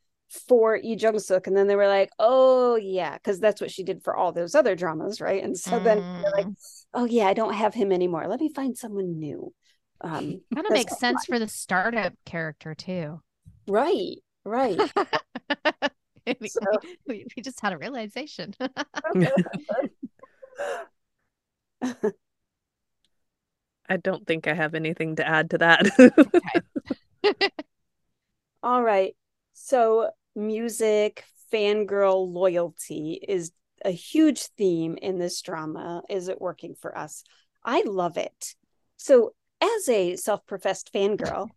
[0.49, 3.84] for Lee Jong Suk, and then they were like, oh yeah, because that's what she
[3.84, 5.45] did for all those other dramas, right?
[5.45, 5.99] And so then
[6.32, 6.47] like,
[6.95, 8.26] oh yeah, I don't have him anymore.
[8.28, 9.53] Let me find someone new.
[10.01, 13.20] Um, kind of makes all sense for the startup character too.
[13.68, 14.78] right, right.
[16.41, 16.61] we, So-
[17.07, 18.55] we, we just had a realization.
[23.88, 25.86] I don't think I have anything to add to that.
[28.62, 29.16] All right.
[29.53, 33.53] So, music, fangirl loyalty is
[33.85, 36.03] a huge theme in this drama.
[36.09, 37.24] Is it working for us?
[37.64, 38.55] I love it.
[38.97, 41.49] So, as a self professed fangirl,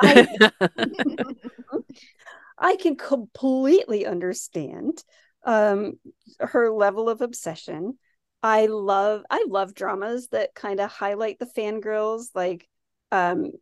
[0.00, 0.26] I,
[2.58, 5.02] I can completely understand
[5.44, 5.94] um,
[6.38, 7.98] her level of obsession.
[8.42, 12.68] I love I love dramas that kind of highlight the fangirls like
[13.12, 13.52] um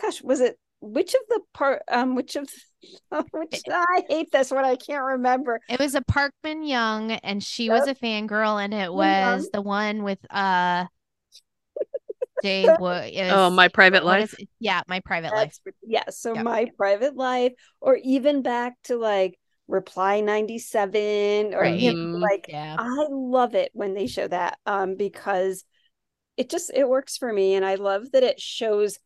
[0.00, 2.48] gosh was it which of the part um which of
[3.32, 7.42] which I hate this one I can't remember It was a Park Min Young, and
[7.42, 8.94] she was a fangirl, and it Young.
[8.94, 10.86] was the one with uh
[12.42, 13.12] Dave Wood.
[13.16, 14.34] oh, my private life.
[14.38, 14.46] is?
[14.60, 15.58] Yeah, my private life.
[15.82, 16.44] Yeah so Yep.
[16.44, 21.80] my private life or even back to like reply 97 or Right.
[21.80, 22.20] you know, Mhm.
[22.20, 22.76] like Yeah.
[22.78, 25.64] I love it when they show that um because
[26.36, 28.98] it just it works for me and I love that it shows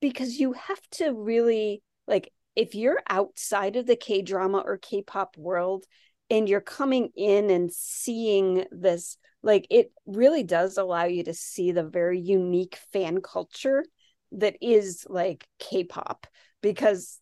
[0.00, 5.84] because you have to really like if you're outside of the K-drama or K-pop world
[6.30, 11.72] and you're coming in and seeing this like it really does allow you to see
[11.72, 13.84] the very unique fan culture
[14.32, 16.26] that is like K-pop
[16.62, 17.20] because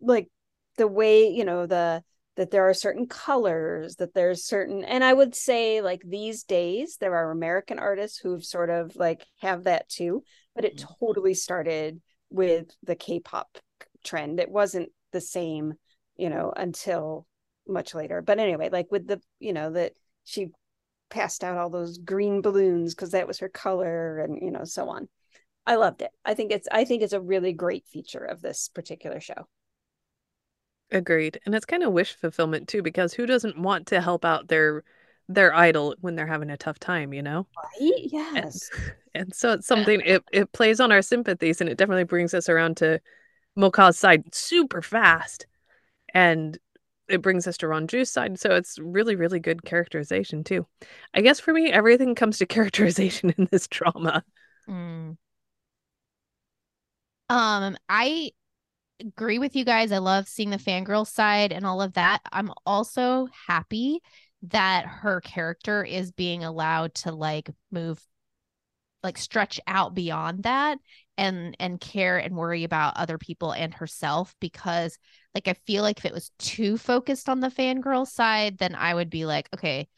[0.00, 0.28] like
[0.76, 2.02] the way you know the
[2.36, 6.96] that there are certain colors that there's certain and i would say like these days
[7.00, 10.22] there are american artists who've sort of like have that too
[10.54, 10.84] but it mm.
[10.98, 12.00] totally started
[12.34, 13.58] with the k-pop
[14.02, 15.74] trend it wasn't the same
[16.16, 17.26] you know until
[17.66, 18.20] much later.
[18.20, 19.92] But anyway like with the you know that
[20.24, 20.50] she
[21.10, 24.88] passed out all those green balloons because that was her color and you know so
[24.88, 25.08] on.
[25.66, 26.10] I loved it.
[26.24, 29.46] I think it's i think it's a really great feature of this particular show.
[30.90, 31.40] Agreed.
[31.46, 34.84] And it's kind of wish fulfillment too, because who doesn't want to help out their
[35.28, 37.46] their idol when they're having a tough time, you know?
[37.56, 37.92] Right?
[38.02, 38.70] And, Yes.
[39.14, 42.48] and so it's something it, it plays on our sympathies and it definitely brings us
[42.48, 43.00] around to
[43.58, 45.46] Moka's side super fast.
[46.12, 46.58] And
[47.08, 48.38] it brings us to Ranju's side.
[48.38, 50.66] So it's really, really good characterization too.
[51.12, 54.24] I guess for me, everything comes to characterization in this drama.
[54.68, 55.16] Mm.
[57.30, 58.30] Um, I
[59.00, 59.92] agree with you guys.
[59.92, 62.20] I love seeing the fangirl side and all of that.
[62.32, 64.00] I'm also happy
[64.50, 68.00] that her character is being allowed to like move
[69.02, 70.78] like stretch out beyond that
[71.16, 74.98] and and care and worry about other people and herself because
[75.34, 78.94] like I feel like if it was too focused on the fangirl side then I
[78.94, 79.88] would be like okay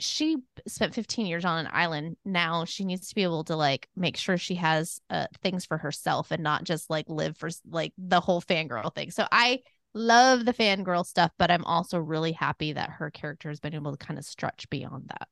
[0.00, 0.36] she
[0.66, 2.16] spent 15 years on an island.
[2.24, 5.76] Now she needs to be able to like make sure she has uh, things for
[5.76, 9.10] herself and not just like live for like the whole fangirl thing.
[9.10, 9.60] So i
[9.94, 13.96] love the fangirl stuff but i'm also really happy that her character has been able
[13.96, 15.28] to kind of stretch beyond that.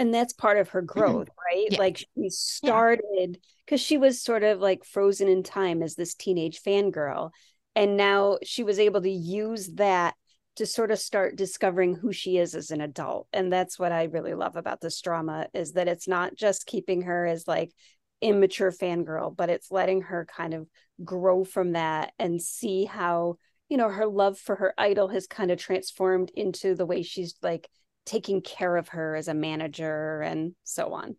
[0.00, 0.98] And that's part of her mm-hmm.
[0.98, 1.66] growth right?
[1.70, 1.78] Yeah.
[1.78, 6.62] like she started because she was sort of like frozen in time as this teenage
[6.62, 7.30] fangirl
[7.74, 10.14] and now she was able to use that
[10.56, 14.04] to sort of start discovering who she is as an adult and that's what i
[14.04, 17.72] really love about this drama is that it's not just keeping her as like
[18.20, 20.66] immature fangirl but it's letting her kind of
[21.04, 23.36] grow from that and see how
[23.68, 27.34] you know her love for her idol has kind of transformed into the way she's
[27.42, 27.68] like
[28.06, 31.16] taking care of her as a manager and so on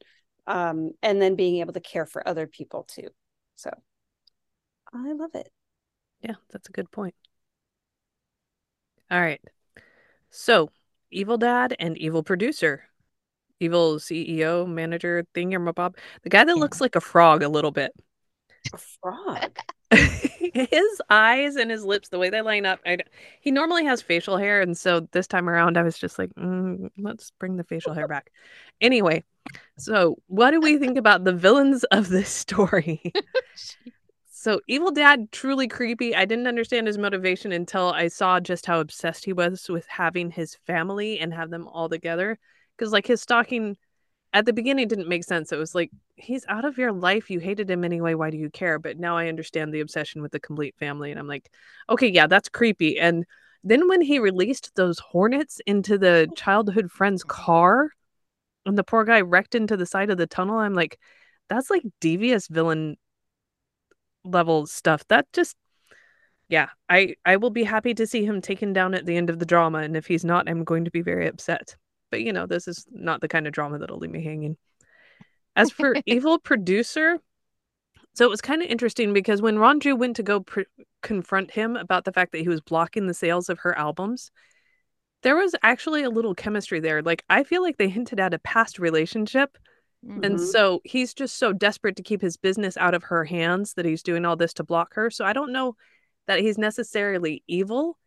[0.47, 3.07] um and then being able to care for other people too
[3.55, 3.69] so
[4.93, 5.51] i love it
[6.21, 7.15] Yeah, that's a good point.
[9.11, 9.41] All right.
[10.31, 10.71] So,
[11.11, 12.85] evil dad and evil producer.
[13.59, 15.97] Evil CEO, manager, thingamabob.
[16.23, 16.61] The guy that Yeah.
[16.61, 17.93] looks like a frog a little bit.
[18.73, 19.59] a frog
[20.53, 22.79] his eyes and his lips, the way they line up.
[22.85, 22.97] I,
[23.41, 26.89] he normally has facial hair, and so this time around, I was just like, mm,
[26.97, 28.31] let's bring the facial hair back.
[28.81, 29.23] Anyway,
[29.77, 33.01] so what do we think about the villains of this story?
[34.41, 36.15] So, Evil Dad, truly creepy.
[36.15, 40.31] I didn't understand his motivation until I saw just how obsessed he was with having
[40.31, 42.39] his family and have them all together.
[42.77, 43.75] Because, like, his stalking
[44.33, 45.51] at the beginning didn't make sense.
[45.51, 47.29] It was like, he's out of your life.
[47.29, 48.13] You hated him anyway.
[48.13, 48.77] Why do you care?
[48.77, 51.09] But now I understand the obsession with the complete family.
[51.11, 51.49] And I'm like,
[51.89, 52.99] okay, yeah, that's creepy.
[52.99, 53.25] And
[53.63, 56.33] then when he released those hornets into the oh.
[56.35, 57.89] childhood friend's car
[58.65, 60.99] and the poor guy wrecked into the side of the tunnel, I'm like,
[61.49, 62.97] that's like devious villain
[64.23, 65.03] level stuff.
[65.07, 65.55] That just
[66.49, 69.39] yeah, I I will be happy to see him taken down at the end of
[69.39, 71.75] the drama and if he's not, I'm going to be very upset.
[72.11, 74.57] But you know, this is not the kind of drama that'll leave me hanging.
[75.55, 77.19] As for evil producer,
[78.13, 80.61] so it was kind of interesting because when Ranju went to go pr-
[81.01, 84.31] confront him about the fact that he was blocking the sales of her albums,
[85.23, 87.01] there was actually a little chemistry there.
[87.01, 89.57] Like I feel like they hinted at a past relationship
[90.05, 90.25] Mm.
[90.25, 93.85] and so he's just so desperate to keep his business out of her hands that
[93.85, 95.09] he's doing all this to block her.
[95.09, 95.75] So I don't know
[96.27, 97.97] that he's necessarily evil.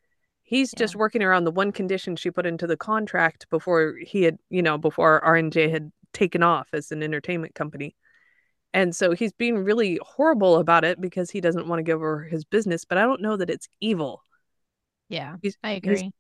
[0.42, 4.38] He's just working around the one condition she put into the contract before he had,
[4.50, 7.94] you know, before RNJ had taken off as an entertainment company.
[8.74, 12.24] And so he's being really horrible about it because he doesn't want to give her
[12.24, 14.22] his business, but I don't know that it's evil.
[15.08, 16.12] yeah He's, i agree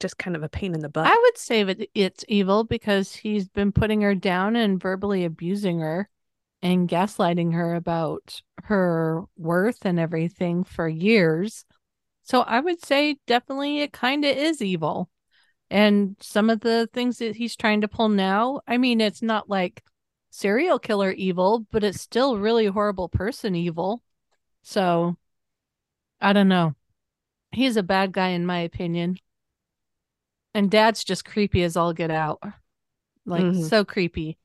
[0.00, 1.06] just kind of a pain in the butt.
[1.06, 5.80] I would say that it's evil because he's been putting her down and verbally abusing
[5.80, 6.08] her
[6.62, 11.64] and gaslighting her about her worth and everything for years.
[12.28, 15.08] So I would say definitely it kind of is evil.
[15.70, 19.48] And some of the things that he's trying to pull now, I mean, it's not
[19.48, 19.82] like
[20.28, 24.02] serial killer evil, but it's still really horrible person evil.
[24.62, 25.16] So
[26.20, 26.74] I don't know.
[27.50, 29.16] He's a bad guy in my opinion.
[30.52, 32.42] And dad's just creepy as all get out.
[33.24, 33.70] Like Mhm.
[33.70, 34.36] so creepy.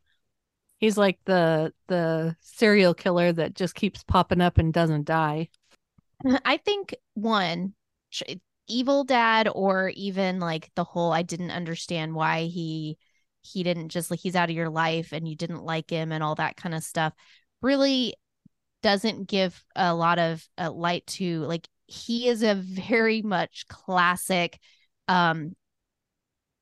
[0.77, 5.49] He's like the the serial killer that just keeps popping up and doesn't die.
[6.45, 7.73] I think one
[8.67, 12.97] evil dad or even like the whole I didn't understand why he
[13.41, 16.23] he didn't just like he's out of your life and you didn't like him and
[16.23, 17.13] all that kind of stuff
[17.61, 18.15] really
[18.81, 24.59] doesn't give a lot of uh, light to like he is a very much classic
[25.07, 25.53] um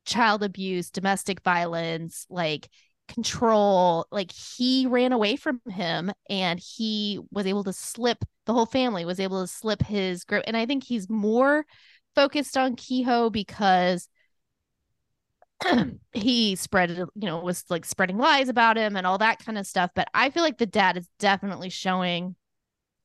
[0.06, 2.70] child abuse domestic violence like
[3.14, 8.66] control like he ran away from him and he was able to slip the whole
[8.66, 11.66] family was able to slip his grip and i think he's more
[12.16, 14.08] focused on Kiho because
[16.14, 19.68] he spread you know was like spreading lies about him and all that kind of
[19.68, 22.36] stuff but i feel like the dad is definitely showing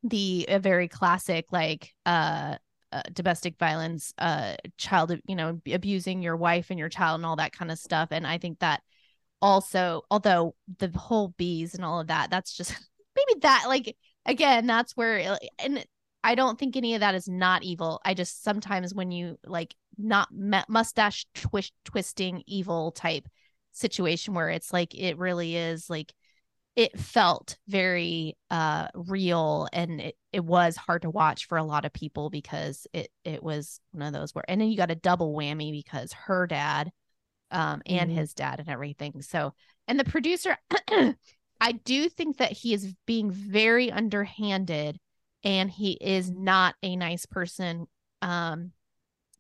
[0.03, 2.57] the a very classic like uh
[2.93, 7.37] uh, domestic violence, uh, child, you know, abusing your wife and your child and all
[7.37, 8.09] that kind of stuff.
[8.13, 8.81] And I think that
[9.43, 12.73] also, although the whole bees and all of that, that's just
[13.17, 15.85] maybe that, like, again, that's where, uh, and
[16.27, 18.01] I don't think any of that is not evil.
[18.05, 20.29] I just sometimes when you like not
[20.69, 23.29] mustache twist twisting evil type
[23.71, 26.13] situation where it's like it really is like
[26.75, 31.85] it felt very uh real and it, it was hard to watch for a lot
[31.85, 34.97] of people because it it was one of those where and then you got a
[34.97, 36.91] double whammy because her dad
[37.51, 38.19] um and mm-hmm.
[38.19, 39.53] his dad and everything so
[39.89, 40.57] and the producer
[41.61, 44.99] i do think that he is being very underhanded
[45.45, 47.87] and he is not a nice person
[48.23, 48.73] um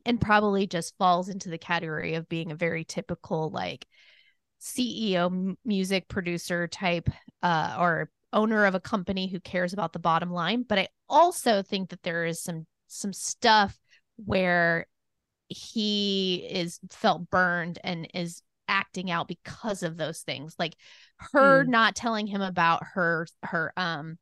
[0.04, 3.86] and probably just falls into the category of being a very typical like
[4.62, 7.10] CEO music producer type
[7.42, 11.62] uh, or owner of a company who cares about the bottom line but i also
[11.62, 13.78] think that there is some some stuff
[14.16, 14.86] where
[15.48, 20.74] he is felt burned and is acting out because of those things like
[21.18, 21.68] her mm.
[21.68, 24.18] not telling him about her her um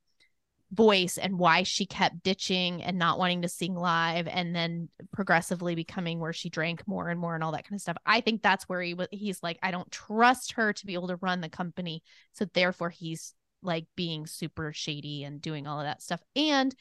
[0.74, 5.74] voice and why she kept ditching and not wanting to sing live and then progressively
[5.74, 7.96] becoming where she drank more and more and all that kind of stuff.
[8.04, 11.08] I think that's where he was he's like I don't trust her to be able
[11.08, 12.02] to run the company.
[12.32, 16.74] So therefore he's like being super shady and doing all of that stuff and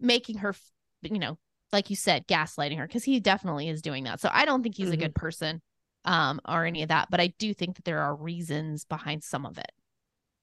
[0.00, 0.54] making her
[1.02, 1.38] you know
[1.72, 4.20] like you said gaslighting her cuz he definitely is doing that.
[4.20, 4.94] So I don't think he's mm-hmm.
[4.94, 5.62] a good person
[6.04, 9.46] um or any of that, but I do think that there are reasons behind some
[9.46, 9.72] of it.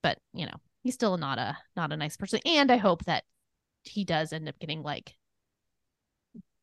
[0.01, 3.23] But, you know, he's still not a not a nice person and i hope that
[3.83, 5.15] he does end up getting like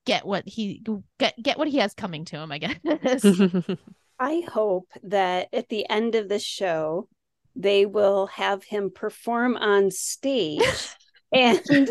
[0.04, 0.82] get what he
[1.18, 3.24] get get what he has coming to him i guess
[4.18, 7.08] i hope that at the end of the show
[7.54, 10.60] they will have him perform on stage
[11.36, 11.90] and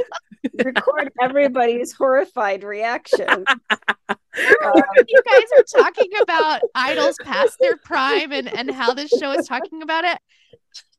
[0.63, 3.27] record everybody's horrified reaction.
[3.29, 9.31] Um, you guys are talking about idols past their prime and, and how this show
[9.31, 10.17] is talking about it.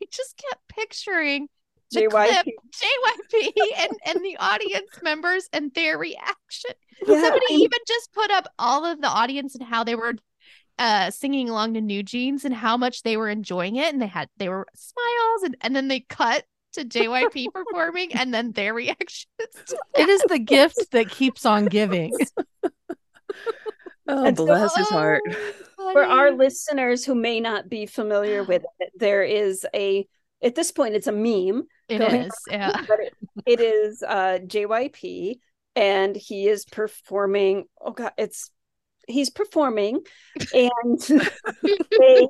[0.03, 1.49] I just kept picturing
[1.93, 2.11] the JYP.
[2.11, 6.73] clip, JYP and, and the audience members and their reaction.
[7.07, 7.21] Yeah.
[7.21, 10.15] Somebody even just put up all of the audience and how they were
[10.79, 14.29] uh singing along to NewJeans and how much they were enjoying it and they had
[14.37, 16.45] they were smiles and, and then they cut
[16.77, 19.27] to JYP performing and then their reactions.
[19.99, 22.17] It is the gift that keeps on giving.
[24.09, 25.23] oh, bless so, his heart.
[25.79, 30.07] Oh, For our listeners who may not be familiar with it, there is a
[30.43, 31.67] at this point it's a meme.
[31.89, 32.83] It is, yeah.
[32.87, 33.15] But it,
[33.47, 35.39] it is uh JYP
[35.75, 38.51] and he is performing oh god, it's
[39.07, 40.01] he's performing
[40.55, 41.01] and
[41.99, 42.29] they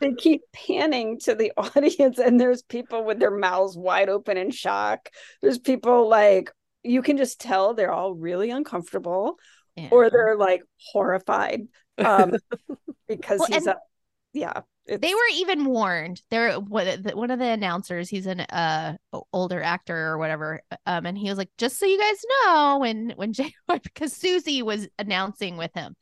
[0.00, 4.50] they keep panning to the audience and there's people with their mouths wide open in
[4.50, 5.08] shock.
[5.40, 6.50] There's people like
[6.82, 9.38] you can just tell they're all really uncomfortable
[9.76, 9.88] yeah.
[9.90, 10.62] or they're like
[10.92, 11.62] horrified
[11.98, 12.34] um
[13.06, 13.76] because well, he's a
[14.32, 16.20] yeah they were even warned.
[16.30, 18.96] There one of the announcers he's an uh
[19.32, 23.12] older actor or whatever um and he was like just so you guys know when
[23.14, 25.94] when Jay because Susie was announcing with him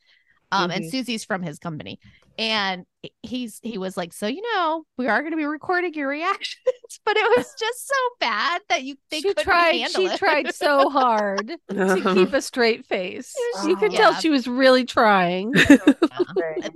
[0.52, 0.82] um, mm-hmm.
[0.82, 1.98] and Susie's from his company.
[2.38, 2.86] And
[3.22, 7.00] he's he was like, so you know, we are going to be recording your reactions,
[7.04, 10.18] but it was just so bad that you they she tried she it.
[10.18, 13.34] tried so hard to keep a straight face.
[13.64, 13.98] you could yeah.
[13.98, 15.52] tell she was really trying.
[15.54, 16.68] Yeah.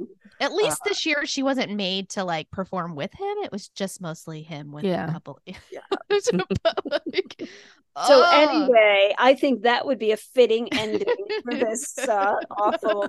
[0.45, 3.36] At least uh, this year she wasn't made to like perform with him.
[3.42, 5.09] It was just mostly him with yeah.
[5.09, 5.40] a couple.
[5.70, 5.80] Yeah.
[6.11, 7.49] like,
[7.97, 8.30] so oh.
[8.32, 11.07] anyway, I think that would be a fitting ending
[11.42, 13.09] for this uh, awful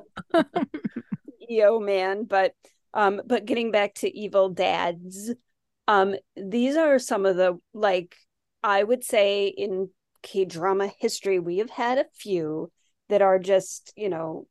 [1.50, 2.24] EO man.
[2.24, 2.54] But
[2.94, 5.34] um, but getting back to evil dads,
[5.88, 8.16] um, these are some of the like
[8.64, 9.90] I would say in
[10.24, 12.72] K drama history, we have had a few
[13.10, 14.48] that are just you know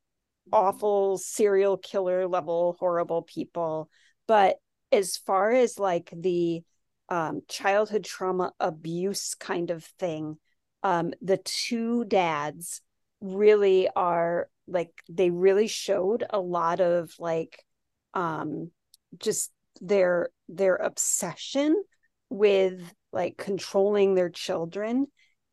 [0.52, 3.88] awful serial killer level horrible people.
[4.26, 4.56] But
[4.92, 6.62] as far as like the
[7.08, 10.38] um, childhood trauma abuse kind of thing.
[10.82, 12.80] Um, the two dads
[13.20, 17.64] really are like they really showed a lot of like
[18.12, 18.70] um
[19.18, 21.82] just their their obsession
[22.28, 22.80] with
[23.12, 25.06] like controlling their children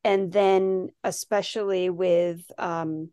[0.04, 3.10] and then especially with um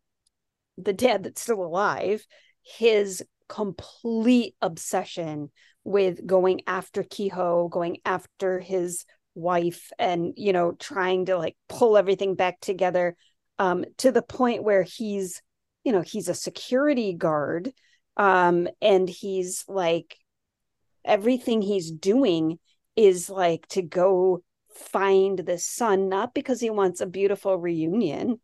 [0.81, 2.25] the dad that's still alive
[2.63, 5.51] his complete obsession
[5.85, 9.05] with going after Kiho, going after his
[9.35, 13.17] wife, and you know, trying to like pull everything back together
[13.59, 15.41] um, to the point where he's,
[15.85, 17.73] you know, he's a security guard,
[18.17, 20.17] um, and he's like,
[21.05, 22.59] everything he's doing
[22.97, 24.43] is like to go
[24.75, 28.41] find the son, not because he wants a beautiful reunion,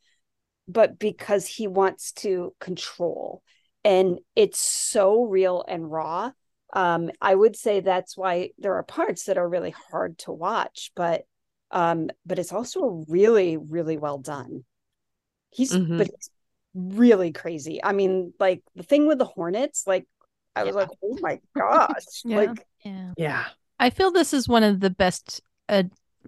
[0.69, 3.43] but because he wants to control.
[3.85, 6.33] And it's so real and raw.
[6.73, 10.91] Um, I would say that's why there are parts that are really hard to watch,
[10.97, 11.25] but
[11.71, 14.65] um, but it's also really, really well done.
[15.51, 15.99] He's Mhm.
[15.99, 16.31] but he's
[16.75, 17.83] really crazy.
[17.83, 20.07] I mean, like the thing with the hornets, like
[20.57, 22.05] I was like, oh my gosh.
[22.25, 22.37] Yeah.
[22.37, 23.13] Like Yeah.
[23.17, 23.45] Yeah.
[23.79, 25.85] I feel this is one of the best, uh,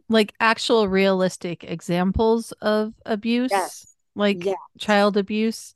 [0.09, 3.96] like actual realistic examples of abuse, Yes.
[4.17, 4.59] Like Yes.
[4.79, 5.75] child abuse,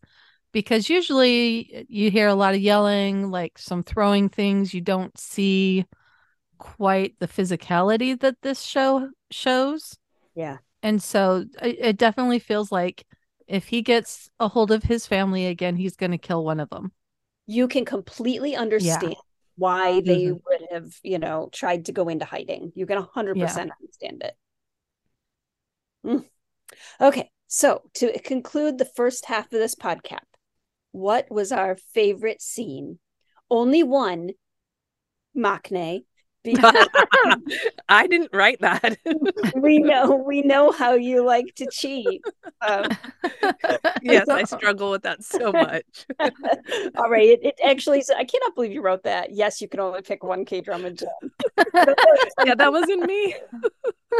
[0.52, 4.74] because usually you hear a lot of yelling, like some throwing things.
[4.74, 5.86] You don't see
[6.58, 9.98] quite the physicality that this show shows.
[10.34, 10.58] Yeah.
[10.82, 13.04] And so it, it definitely feels like
[13.48, 16.70] if he gets a hold of his family again, he's going to kill one of
[16.70, 16.92] them.
[17.46, 19.14] you can completely understand
[19.56, 20.40] why they Mhm.
[20.46, 22.72] would have, you know, tried to go into hiding.
[22.74, 24.36] You can 100% understand it.
[26.04, 26.24] Mm.
[27.00, 30.20] Okay, so to conclude the first half of this podcast,
[30.92, 33.00] what was our favorite scene?
[33.50, 34.30] Only one,
[36.44, 36.88] because
[37.88, 38.98] I didn't write that.
[39.56, 42.22] we know we know how you like to cheat.
[42.60, 42.86] Um,
[44.02, 46.06] yes, I struggle with that so much.
[46.96, 48.04] all right, it, it actually.
[48.16, 49.32] I cannot believe you wrote that.
[49.32, 50.92] Yes, you can only pick one K drama
[52.44, 53.34] yeah, that wasn't me.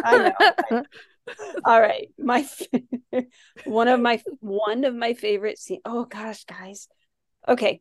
[0.03, 0.35] I
[0.71, 0.83] know.
[1.65, 2.47] All right, my
[3.65, 5.83] one of my one of my favorite scenes.
[5.85, 6.89] Oh gosh, guys.
[7.49, 7.81] Okay,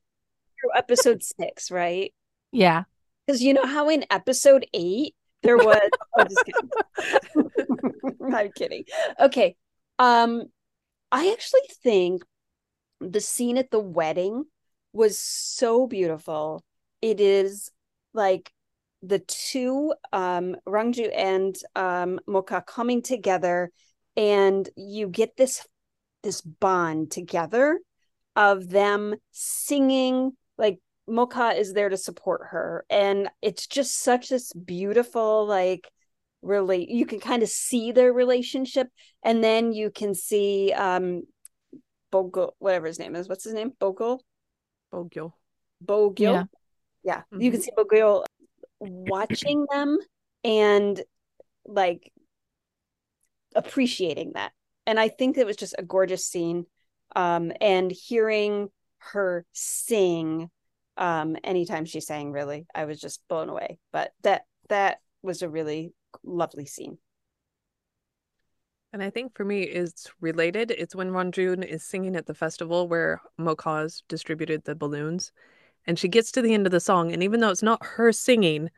[0.76, 2.14] episode six, right?
[2.52, 2.84] yeah.
[3.26, 5.90] Because you know how in episode eight there was.
[6.18, 8.34] oh, just kidding.
[8.34, 8.86] I'm kidding.
[9.20, 9.56] Okay,
[10.00, 10.44] um,
[11.12, 12.24] I actually think
[13.00, 14.46] the scene at the wedding
[14.94, 16.64] was so beautiful.
[17.02, 17.70] It is
[18.14, 18.52] like
[19.02, 23.72] the two um Ranju and um Mokha coming together
[24.18, 25.66] and you get this
[26.24, 27.80] this bond together
[28.36, 30.80] of them singing like
[31.10, 32.86] Mokha is there to support her.
[32.90, 35.90] And it's just such this beautiful like
[36.42, 38.88] really you can kind of see their relationship
[39.24, 41.24] and then you can see um
[42.12, 43.30] Bogle whatever his name is.
[43.30, 43.72] What's his name?
[43.80, 44.24] Bogle
[44.92, 45.34] Bogyo.
[45.82, 46.44] Bogle Yeah.
[47.04, 48.26] yeah, you can see Bogle
[48.80, 49.98] watching them
[50.44, 51.02] and
[51.66, 52.12] like
[53.56, 54.52] appreciating that.
[54.86, 56.66] And I think it was just a gorgeous scene.
[57.16, 58.70] Um, and hearing
[59.00, 60.50] her sing
[60.98, 63.80] um anytime she sang really, I was just blown away.
[63.92, 66.98] But that that was a really lovely scene.
[68.92, 70.72] And I think for me, it's related.
[70.72, 75.32] It's when Ranjun is singing at the festival where Mokha's distributed the balloons.
[75.90, 77.12] And she gets to the end of the song.
[77.14, 78.70] And even though it's not her singing,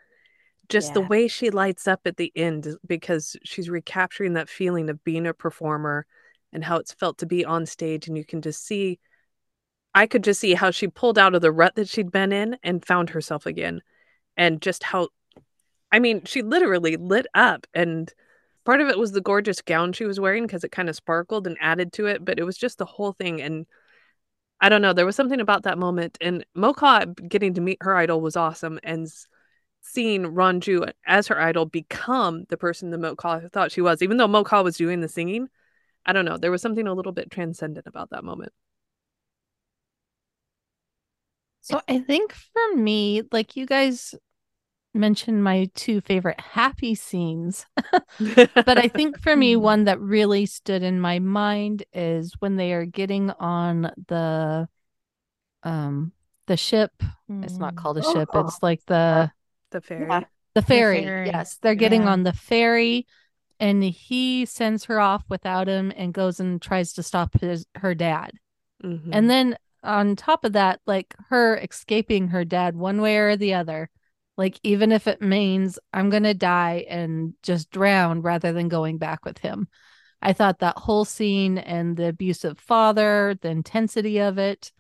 [0.69, 5.03] just the way she lights up at the end because she's recapturing that feeling of
[5.03, 6.05] being a performer
[6.53, 8.07] and how it's felt to be on stage.
[8.07, 8.97] And you can just see,
[9.93, 12.55] I could just see how she pulled out of the rut that she'd been in
[12.63, 13.81] and found herself again.
[14.37, 15.09] And just how,
[15.91, 17.67] I mean, she literally lit up.
[17.73, 18.09] And
[18.63, 21.45] part of it was the gorgeous gown she was wearing because it kind of sparkled
[21.45, 22.23] and added to it.
[22.23, 23.41] But it was just the whole thing.
[23.41, 23.65] And
[24.61, 26.17] I don't know, there was something about that moment.
[26.21, 28.79] And Mokha getting to meet her idol was awesome.
[28.83, 29.11] And
[29.81, 34.27] seeing Ranju as her idol become the person that Mokha thought she was, even though
[34.27, 35.49] Mokha was doing the singing.
[36.05, 36.37] I don't know.
[36.37, 38.53] There was something a little bit transcendent about that moment.
[41.61, 44.15] So I think for me, like you guys
[44.93, 47.65] mentioned my two favorite happy scenes,
[48.19, 52.73] but I think for me, one that really stood in my mind is when they
[52.73, 54.67] are getting on the
[55.63, 56.11] um
[56.47, 56.91] the ship.
[57.29, 57.77] It's not Mm.
[57.77, 58.41] called a ship, Oh.
[58.41, 59.31] it's like the
[59.71, 60.07] the fairy.
[60.07, 60.23] Yeah.
[60.53, 61.03] the ferry.
[61.03, 61.27] ferry.
[61.27, 62.09] Yes, they're getting Yeah.
[62.11, 63.07] on the ferry
[63.59, 67.95] and he sends her off without him and goes and tries to stop his her
[67.95, 68.31] dad.
[68.83, 69.09] Mhm.
[69.13, 73.53] And then on top of that, like her escaping her dad one way or the
[73.53, 73.89] other,
[74.37, 78.97] like even if it means I'm going to die and just drown rather than going
[78.97, 79.67] back with him.
[80.21, 84.71] I thought that whole scene and the abusive father, the intensity of it,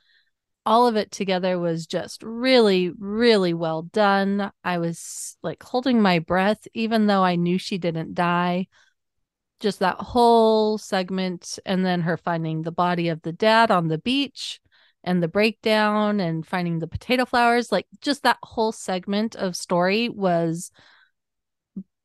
[0.65, 4.51] all of it together was just really, really well done.
[4.63, 8.67] I was like holding my breath, even though I knew she didn't die.
[9.59, 13.97] Just that whole segment, and then her finding the body of the dad on the
[13.97, 14.59] beach
[15.03, 20.09] and the breakdown and finding the potato flowers like just that whole segment of story
[20.09, 20.71] was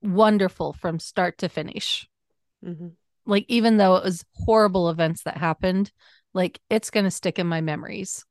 [0.02, 2.08] wonderful from start to finish
[2.64, 2.92] Mhm.
[3.24, 5.92] like even though it was horrible events that happened
[6.32, 8.24] like it's going to stick in my memories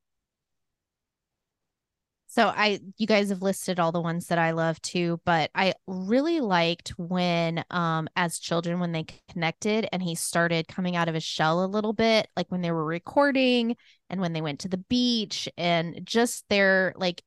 [2.36, 5.74] So I you guys have listed all the ones that I love too, but I
[5.88, 11.14] really liked when um as children when they connected and he started coming out of
[11.14, 13.78] his shell a little bit, like when they were recording
[14.10, 17.24] and when they went to the beach and just their like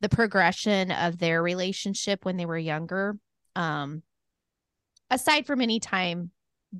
[0.00, 3.18] the progression of their relationship when they were younger.
[3.54, 4.02] Um
[5.10, 6.30] aside from any time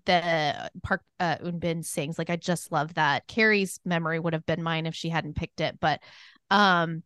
[0.07, 3.27] the Park uh, Eun Bin sings, like I just love that.
[3.27, 6.01] Carrie's memory would have been mine if she hadn't picked it, but
[6.51, 7.03] um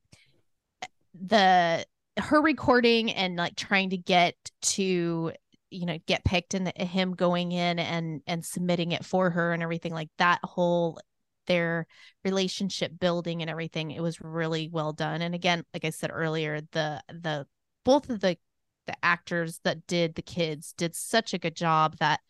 [1.15, 1.85] the
[2.19, 5.33] her recording and like trying to get to
[5.71, 9.53] you know get picked and the, him going in and and submitting it for her
[9.53, 11.01] and everything like that whole
[11.47, 11.87] their
[12.25, 15.23] relationship building and everything it was really well done.
[15.23, 17.47] And again like i said earlier the the
[17.85, 18.37] both of the
[18.87, 22.21] the actors that did the kids did such a good job that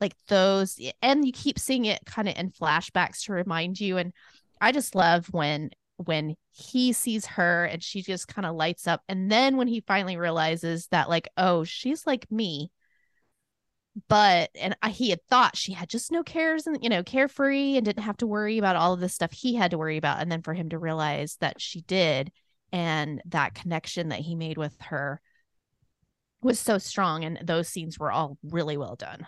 [0.00, 3.98] like those and you keep seeing it kind of in flashbacks to remind you.
[3.98, 4.12] And
[4.60, 5.70] i just love when
[6.06, 9.02] when he sees her and she just kind of lights up.
[9.08, 12.70] And then when he finally realizes that, like, oh, she's like me.
[14.08, 17.76] But, and I, he had thought she had just no cares and, you know, carefree
[17.76, 20.20] and didn't have to worry about all of the stuff he had to worry about.
[20.20, 22.32] And then for him to realize that she did
[22.72, 25.20] and that connection that he made with her
[26.40, 27.24] was so strong.
[27.24, 29.26] And those scenes were all really well done.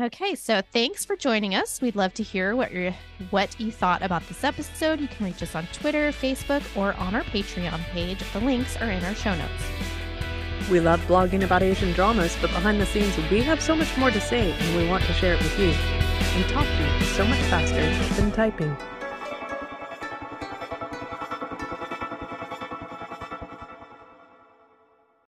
[0.00, 1.80] Okay, so thanks for joining us.
[1.80, 2.94] We'd love to hear what you
[3.30, 5.00] what you thought about this episode.
[5.00, 8.20] You can reach us on Twitter, Facebook, or on our Patreon page.
[8.32, 9.64] The links are in our show notes.
[10.70, 14.12] We love blogging about Asian dramas, but behind the scenes, we have so much more
[14.12, 15.70] to say, and we want to share it with you.
[15.70, 18.76] And talking is so much faster than typing.